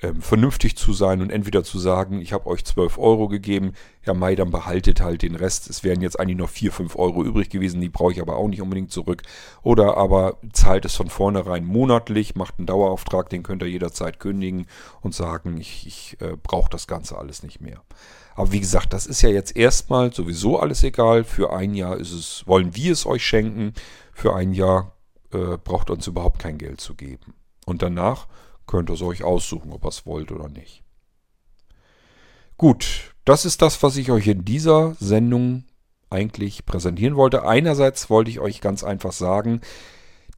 ähm, 0.00 0.22
vernünftig 0.22 0.76
zu 0.76 0.92
sein 0.92 1.20
und 1.20 1.30
entweder 1.30 1.64
zu 1.64 1.78
sagen, 1.78 2.20
ich 2.20 2.32
habe 2.32 2.46
euch 2.46 2.64
12 2.64 2.98
Euro 2.98 3.26
gegeben, 3.26 3.72
ja 4.06 4.14
Mai, 4.14 4.36
dann 4.36 4.50
behaltet 4.50 5.00
halt 5.00 5.22
den 5.22 5.34
Rest. 5.34 5.68
Es 5.68 5.82
wären 5.82 6.00
jetzt 6.00 6.20
eigentlich 6.20 6.36
noch 6.36 6.48
4, 6.48 6.70
5 6.70 6.96
Euro 6.96 7.24
übrig 7.24 7.50
gewesen, 7.50 7.80
die 7.80 7.88
brauche 7.88 8.12
ich 8.12 8.20
aber 8.20 8.36
auch 8.36 8.46
nicht 8.46 8.62
unbedingt 8.62 8.92
zurück. 8.92 9.22
Oder 9.62 9.96
aber 9.96 10.38
zahlt 10.52 10.84
es 10.84 10.94
von 10.94 11.08
vornherein 11.08 11.64
monatlich, 11.64 12.36
macht 12.36 12.58
einen 12.58 12.66
Dauerauftrag, 12.66 13.28
den 13.28 13.42
könnt 13.42 13.62
ihr 13.62 13.68
jederzeit 13.68 14.20
kündigen 14.20 14.66
und 15.00 15.14
sagen, 15.14 15.58
ich, 15.58 15.86
ich 15.86 16.16
äh, 16.20 16.36
brauche 16.40 16.70
das 16.70 16.86
Ganze 16.86 17.18
alles 17.18 17.42
nicht 17.42 17.60
mehr. 17.60 17.82
Aber 18.36 18.52
wie 18.52 18.60
gesagt, 18.60 18.92
das 18.92 19.04
ist 19.04 19.22
ja 19.22 19.30
jetzt 19.30 19.56
erstmal 19.56 20.12
sowieso 20.12 20.60
alles 20.60 20.84
egal. 20.84 21.24
Für 21.24 21.52
ein 21.52 21.74
Jahr 21.74 21.96
ist 21.96 22.12
es, 22.12 22.44
wollen 22.46 22.76
wir 22.76 22.92
es 22.92 23.04
euch 23.04 23.26
schenken. 23.26 23.72
Für 24.12 24.36
ein 24.36 24.52
Jahr 24.52 24.92
äh, 25.32 25.56
braucht 25.56 25.90
uns 25.90 26.06
überhaupt 26.06 26.38
kein 26.38 26.56
Geld 26.56 26.80
zu 26.80 26.94
geben. 26.94 27.34
Und 27.66 27.82
danach 27.82 28.28
könnt 28.68 28.90
ihr 28.90 28.94
es 28.94 29.02
euch 29.02 29.24
aussuchen, 29.24 29.72
ob 29.72 29.84
ihr 29.84 29.88
es 29.88 30.06
wollt 30.06 30.30
oder 30.30 30.48
nicht. 30.48 30.84
Gut, 32.56 33.14
das 33.24 33.44
ist 33.44 33.62
das, 33.62 33.82
was 33.82 33.96
ich 33.96 34.12
euch 34.12 34.28
in 34.28 34.44
dieser 34.44 34.94
Sendung 35.00 35.64
eigentlich 36.10 36.64
präsentieren 36.66 37.16
wollte. 37.16 37.46
Einerseits 37.46 38.08
wollte 38.10 38.30
ich 38.30 38.40
euch 38.40 38.60
ganz 38.60 38.84
einfach 38.84 39.12
sagen, 39.12 39.60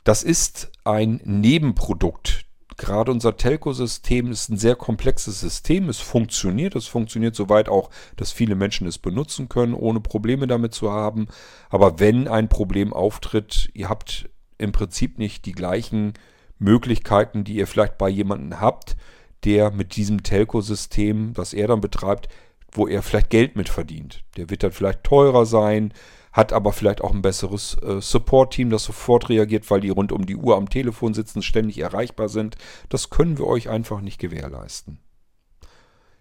das 0.05 0.23
ist 0.23 0.71
ein 0.85 1.21
Nebenprodukt. 1.25 2.47
Gerade 2.77 3.13
unser 3.13 3.37
Telco-System 3.37 4.31
ist 4.33 4.49
ein 4.49 4.57
sehr 4.57 4.75
komplexes 4.75 5.41
System. 5.41 5.89
Es 5.91 6.01
funktioniert. 6.01 6.75
Es 6.75 6.87
funktioniert 6.87 7.35
soweit 7.35 7.69
auch, 7.69 7.91
dass 8.17 8.33
viele 8.33 8.55
Menschen 8.55 8.87
es 8.87 8.99
benutzen 8.99 9.51
können, 9.51 9.75
ohne 9.75 10.01
Probleme 10.01 10.47
damit 10.47 10.73
zu 10.73 10.91
haben. 10.91 11.29
Aber 11.69 12.01
wenn 12.01 12.27
ein 12.27 12.49
Problem 12.49 12.93
auftritt, 12.93 13.71
ihr 13.75 13.91
habt 13.91 14.31
im 14.57 14.73
Prinzip 14.73 15.19
nicht 15.19 15.45
die 15.45 15.53
gleichen 15.53 16.15
Möglichkeiten, 16.61 17.43
die 17.43 17.57
ihr 17.57 17.67
vielleicht 17.67 17.99
bei 17.99 18.09
jemandem 18.09 18.61
habt, 18.61 18.97
der 19.45 19.71
mit 19.71 19.97
diesem 19.97 20.23
Telco-System, 20.23 21.33
das 21.35 21.53
er 21.53 21.67
dann 21.69 21.81
betreibt, 21.81 22.29
wo 22.71 22.87
er 22.87 23.03
vielleicht 23.03 23.31
Geld 23.31 23.57
mit 23.57 23.69
verdient. 23.69 24.23
Der 24.37 24.51
wird 24.51 24.63
dann 24.63 24.73
vielleicht 24.73 25.03
teurer 25.03 25.47
sein, 25.47 25.93
hat 26.33 26.53
aber 26.53 26.73
vielleicht 26.73 27.01
auch 27.01 27.13
ein 27.13 27.23
besseres 27.23 27.77
äh, 27.83 28.01
Support-Team, 28.01 28.71
das 28.71 28.85
sofort 28.85 29.29
reagiert, 29.29 29.69
weil 29.71 29.81
die 29.81 29.89
rund 29.89 30.13
um 30.13 30.27
die 30.27 30.37
Uhr 30.37 30.57
am 30.57 30.69
Telefon 30.69 31.15
sitzen, 31.15 31.43
ständig 31.43 31.79
erreichbar 31.79 32.29
sind. 32.29 32.57
Das 32.89 33.11
können 33.11 33.39
wir 33.39 33.47
euch 33.47 33.69
einfach 33.69 34.01
nicht 34.01 34.21
gewährleisten. 34.21 35.01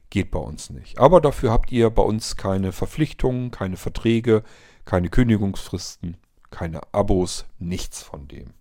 Geht 0.09 0.31
bei 0.31 0.39
uns 0.39 0.71
nicht. 0.71 0.97
Aber 0.97 1.21
dafür 1.21 1.51
habt 1.51 1.71
ihr 1.71 1.91
bei 1.91 2.01
uns 2.01 2.35
keine 2.35 2.71
Verpflichtungen, 2.71 3.51
keine 3.51 3.77
Verträge, 3.77 4.43
keine 4.85 5.09
Kündigungsfristen, 5.09 6.17
keine 6.49 6.81
Abos, 6.91 7.45
nichts 7.59 8.01
von 8.01 8.27
dem. 8.27 8.53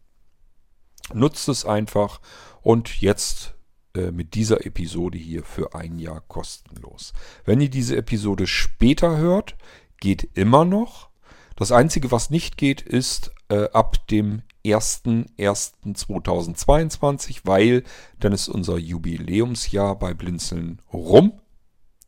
Nutzt 1.14 1.49
es 1.49 1.64
einfach 1.64 2.21
und 2.62 3.01
jetzt 3.01 3.55
äh, 3.94 4.11
mit 4.11 4.35
dieser 4.35 4.66
Episode 4.66 5.18
hier 5.18 5.44
für 5.44 5.75
ein 5.75 5.99
Jahr 5.99 6.21
kostenlos. 6.21 7.12
Wenn 7.44 7.61
ihr 7.61 7.71
diese 7.71 7.97
Episode 7.97 8.47
später 8.47 9.16
hört, 9.16 9.57
geht 10.01 10.29
immer 10.35 10.64
noch. 10.64 11.09
Das 11.57 11.73
Einzige, 11.73 12.12
was 12.12 12.31
nicht 12.31 12.57
geht, 12.57 12.83
ist 12.83 13.33
äh, 13.49 13.68
ab 13.73 14.07
dem 14.09 14.42
1.1.2022, 14.64 17.40
weil 17.44 17.83
dann 18.21 18.33
ist 18.33 18.49
unser 18.49 18.79
Jubiläumsjahr 18.79 19.99
bei 19.99 20.14
Blinzeln 20.14 20.81
rum. 20.92 21.40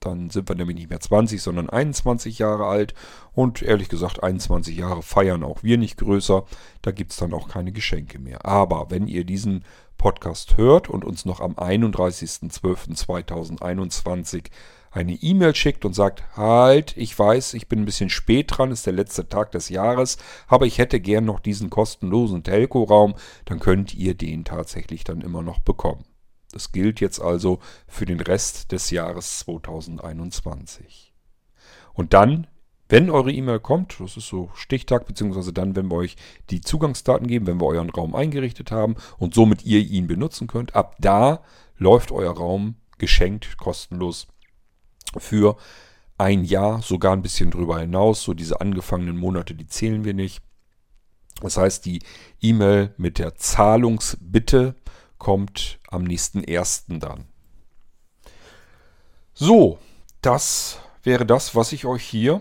Dann 0.00 0.30
sind 0.30 0.48
wir 0.48 0.56
nämlich 0.56 0.76
nicht 0.76 0.88
mehr 0.88 1.00
20, 1.00 1.42
sondern 1.42 1.68
21 1.68 2.38
Jahre 2.38 2.64
alt. 2.66 2.94
Und 3.32 3.60
ehrlich 3.62 3.90
gesagt, 3.90 4.22
21 4.22 4.74
Jahre 4.76 5.02
feiern 5.02 5.44
auch 5.44 5.62
wir 5.62 5.76
nicht 5.76 5.98
größer. 5.98 6.46
Da 6.80 6.90
gibt 6.90 7.12
es 7.12 7.18
dann 7.18 7.34
auch 7.34 7.48
keine 7.48 7.72
Geschenke 7.72 8.18
mehr. 8.18 8.46
Aber 8.46 8.90
wenn 8.90 9.06
ihr 9.06 9.24
diesen 9.24 9.62
Podcast 9.98 10.56
hört 10.56 10.88
und 10.88 11.04
uns 11.04 11.26
noch 11.26 11.40
am 11.40 11.52
31.12.2021 11.52 14.44
eine 14.90 15.12
E-Mail 15.12 15.54
schickt 15.54 15.84
und 15.84 15.94
sagt, 15.94 16.36
halt, 16.36 16.96
ich 16.96 17.16
weiß, 17.16 17.54
ich 17.54 17.68
bin 17.68 17.80
ein 17.80 17.84
bisschen 17.84 18.10
spät 18.10 18.46
dran, 18.48 18.72
ist 18.72 18.86
der 18.86 18.92
letzte 18.92 19.28
Tag 19.28 19.52
des 19.52 19.68
Jahres, 19.68 20.18
aber 20.48 20.66
ich 20.66 20.78
hätte 20.78 21.00
gern 21.00 21.24
noch 21.24 21.38
diesen 21.38 21.70
kostenlosen 21.70 22.42
Telco-Raum, 22.42 23.14
dann 23.44 23.60
könnt 23.60 23.94
ihr 23.94 24.14
den 24.14 24.44
tatsächlich 24.44 25.04
dann 25.04 25.20
immer 25.20 25.42
noch 25.42 25.60
bekommen. 25.60 26.04
Das 26.52 26.72
gilt 26.72 27.00
jetzt 27.00 27.20
also 27.20 27.60
für 27.86 28.06
den 28.06 28.20
Rest 28.20 28.72
des 28.72 28.90
Jahres 28.90 29.40
2021. 29.40 31.12
Und 31.94 32.12
dann, 32.12 32.46
wenn 32.88 33.10
eure 33.10 33.30
E-Mail 33.30 33.60
kommt, 33.60 34.00
das 34.00 34.16
ist 34.16 34.26
so 34.26 34.50
Stichtag, 34.54 35.06
beziehungsweise 35.06 35.52
dann, 35.52 35.76
wenn 35.76 35.90
wir 35.90 35.96
euch 35.96 36.16
die 36.50 36.60
Zugangsdaten 36.60 37.26
geben, 37.26 37.46
wenn 37.46 37.60
wir 37.60 37.66
euren 37.66 37.90
Raum 37.90 38.14
eingerichtet 38.14 38.72
haben 38.72 38.96
und 39.18 39.34
somit 39.34 39.64
ihr 39.64 39.80
ihn 39.80 40.06
benutzen 40.06 40.48
könnt, 40.48 40.74
ab 40.74 40.96
da 40.98 41.42
läuft 41.76 42.10
euer 42.10 42.36
Raum 42.36 42.74
geschenkt, 42.98 43.56
kostenlos 43.56 44.26
für 45.16 45.56
ein 46.18 46.44
Jahr, 46.44 46.82
sogar 46.82 47.14
ein 47.14 47.22
bisschen 47.22 47.50
drüber 47.50 47.80
hinaus. 47.80 48.22
So 48.22 48.34
diese 48.34 48.60
angefangenen 48.60 49.16
Monate, 49.16 49.54
die 49.54 49.66
zählen 49.66 50.04
wir 50.04 50.14
nicht. 50.14 50.42
Das 51.40 51.56
heißt, 51.56 51.86
die 51.86 52.00
E-Mail 52.40 52.92
mit 52.98 53.18
der 53.18 53.34
Zahlungsbitte 53.36 54.74
kommt 55.20 55.78
am 55.88 56.02
nächsten 56.02 56.42
ersten 56.42 56.98
dann. 56.98 57.26
So, 59.34 59.78
das 60.22 60.80
wäre 61.04 61.24
das, 61.24 61.54
was 61.54 61.70
ich 61.72 61.84
euch 61.86 62.02
hier 62.02 62.40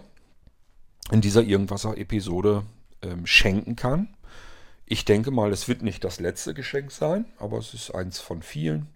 in 1.12 1.22
dieser 1.22 1.44
Irgendwasser-Episode 1.44 2.64
ähm, 3.04 3.28
schenken 3.28 3.76
kann. 3.76 4.16
Ich 4.86 5.06
denke 5.06 5.30
mal, 5.30 5.52
es 5.52 5.68
wird 5.68 5.84
nicht 5.84 6.04
das 6.04 6.20
letzte 6.20 6.56
Geschenk 6.56 6.92
sein, 6.92 7.26
aber 7.38 7.60
es 7.60 7.76
ist 7.76 7.92
eins 7.92 8.20
von 8.20 8.42
vielen. 8.42 8.88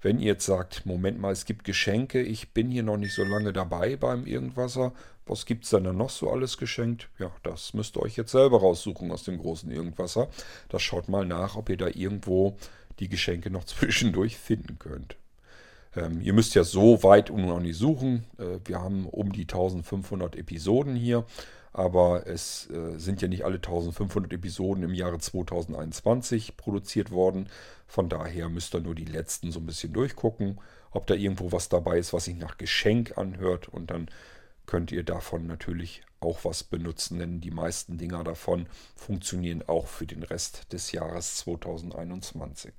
Wenn 0.00 0.18
ihr 0.18 0.28
jetzt 0.28 0.46
sagt, 0.46 0.86
Moment 0.86 1.20
mal, 1.20 1.32
es 1.32 1.44
gibt 1.44 1.64
Geschenke, 1.64 2.22
ich 2.22 2.52
bin 2.52 2.70
hier 2.70 2.82
noch 2.82 2.96
nicht 2.96 3.14
so 3.14 3.24
lange 3.24 3.52
dabei 3.52 3.96
beim 3.96 4.26
Irgendwasser, 4.26 4.92
was 5.26 5.46
gibt 5.46 5.64
es 5.64 5.70
denn 5.70 5.84
da 5.84 5.92
noch 5.92 6.10
so 6.10 6.30
alles 6.30 6.56
geschenkt? 6.56 7.08
Ja, 7.18 7.30
das 7.42 7.74
müsst 7.74 7.96
ihr 7.96 8.02
euch 8.02 8.16
jetzt 8.16 8.32
selber 8.32 8.60
raussuchen 8.60 9.12
aus 9.12 9.24
dem 9.24 9.38
großen 9.38 9.70
Irgendwasser. 9.70 10.28
Das 10.68 10.82
schaut 10.82 11.08
mal 11.08 11.26
nach, 11.26 11.56
ob 11.56 11.68
ihr 11.68 11.76
da 11.76 11.88
irgendwo 11.88 12.56
die 13.00 13.08
Geschenke 13.08 13.50
noch 13.50 13.64
zwischendurch 13.66 14.36
finden 14.36 14.78
könnt. 14.78 15.16
Ähm, 15.96 16.20
ihr 16.20 16.32
müsst 16.32 16.54
ja 16.54 16.64
so 16.64 17.02
weit 17.02 17.30
noch 17.30 17.60
nicht 17.60 17.76
suchen. 17.76 18.24
Äh, 18.38 18.60
wir 18.64 18.80
haben 18.80 19.06
um 19.06 19.32
die 19.32 19.42
1500 19.42 20.36
Episoden 20.36 20.94
hier, 20.94 21.24
aber 21.72 22.26
es 22.26 22.68
äh, 22.70 22.98
sind 22.98 23.22
ja 23.22 23.28
nicht 23.28 23.44
alle 23.44 23.56
1500 23.56 24.32
Episoden 24.32 24.84
im 24.84 24.94
Jahre 24.94 25.18
2021 25.18 26.56
produziert 26.56 27.10
worden. 27.10 27.48
Von 27.86 28.08
daher 28.08 28.48
müsst 28.48 28.74
ihr 28.74 28.80
nur 28.80 28.94
die 28.94 29.04
letzten 29.04 29.50
so 29.50 29.58
ein 29.58 29.66
bisschen 29.66 29.92
durchgucken, 29.92 30.60
ob 30.92 31.06
da 31.06 31.14
irgendwo 31.14 31.50
was 31.50 31.68
dabei 31.68 31.98
ist, 31.98 32.12
was 32.12 32.26
sich 32.26 32.36
nach 32.36 32.56
Geschenk 32.56 33.18
anhört 33.18 33.68
und 33.68 33.90
dann 33.90 34.08
könnt 34.66 34.92
ihr 34.92 35.02
davon 35.02 35.48
natürlich 35.48 36.02
auch 36.20 36.44
was 36.44 36.62
benutzen, 36.62 37.18
denn 37.18 37.40
die 37.40 37.50
meisten 37.50 37.98
Dinger 37.98 38.22
davon 38.22 38.66
funktionieren 38.94 39.64
auch 39.66 39.88
für 39.88 40.06
den 40.06 40.22
Rest 40.22 40.72
des 40.72 40.92
Jahres 40.92 41.36
2021. 41.36 42.72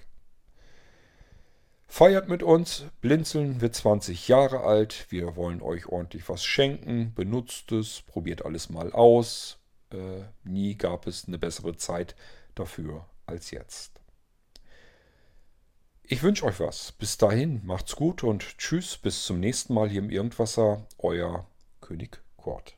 Feiert 1.93 2.30
mit 2.30 2.41
uns, 2.41 2.86
Blinzeln 3.01 3.60
wird 3.60 3.75
20 3.75 4.30
Jahre 4.30 4.62
alt, 4.62 5.08
wir 5.10 5.36
wollen 5.36 5.62
euch 5.62 5.88
ordentlich 5.88 6.30
was 6.30 6.41
schenken, 6.41 7.13
benutzt 7.13 7.73
es, 7.73 8.01
probiert 8.04 8.45
alles 8.45 8.69
mal 8.69 8.93
aus. 8.93 9.58
Äh, 9.91 10.21
nie 10.45 10.77
gab 10.77 11.06
es 11.06 11.27
eine 11.27 11.38
bessere 11.38 11.75
Zeit 11.75 12.15
dafür 12.56 13.08
als 13.25 13.51
jetzt. 13.51 13.99
Ich 16.04 16.23
wünsche 16.23 16.45
euch 16.45 16.62
was. 16.62 16.93
Bis 16.93 17.17
dahin, 17.17 17.60
macht's 17.65 17.97
gut 17.97 18.23
und 18.23 18.58
tschüss, 18.58 18.97
bis 18.97 19.25
zum 19.25 19.41
nächsten 19.41 19.73
Mal 19.73 19.89
hier 19.89 19.99
im 19.99 20.10
Irgendwasser, 20.10 20.88
euer 20.97 21.45
König 21.82 22.21
Kurt. 22.38 22.77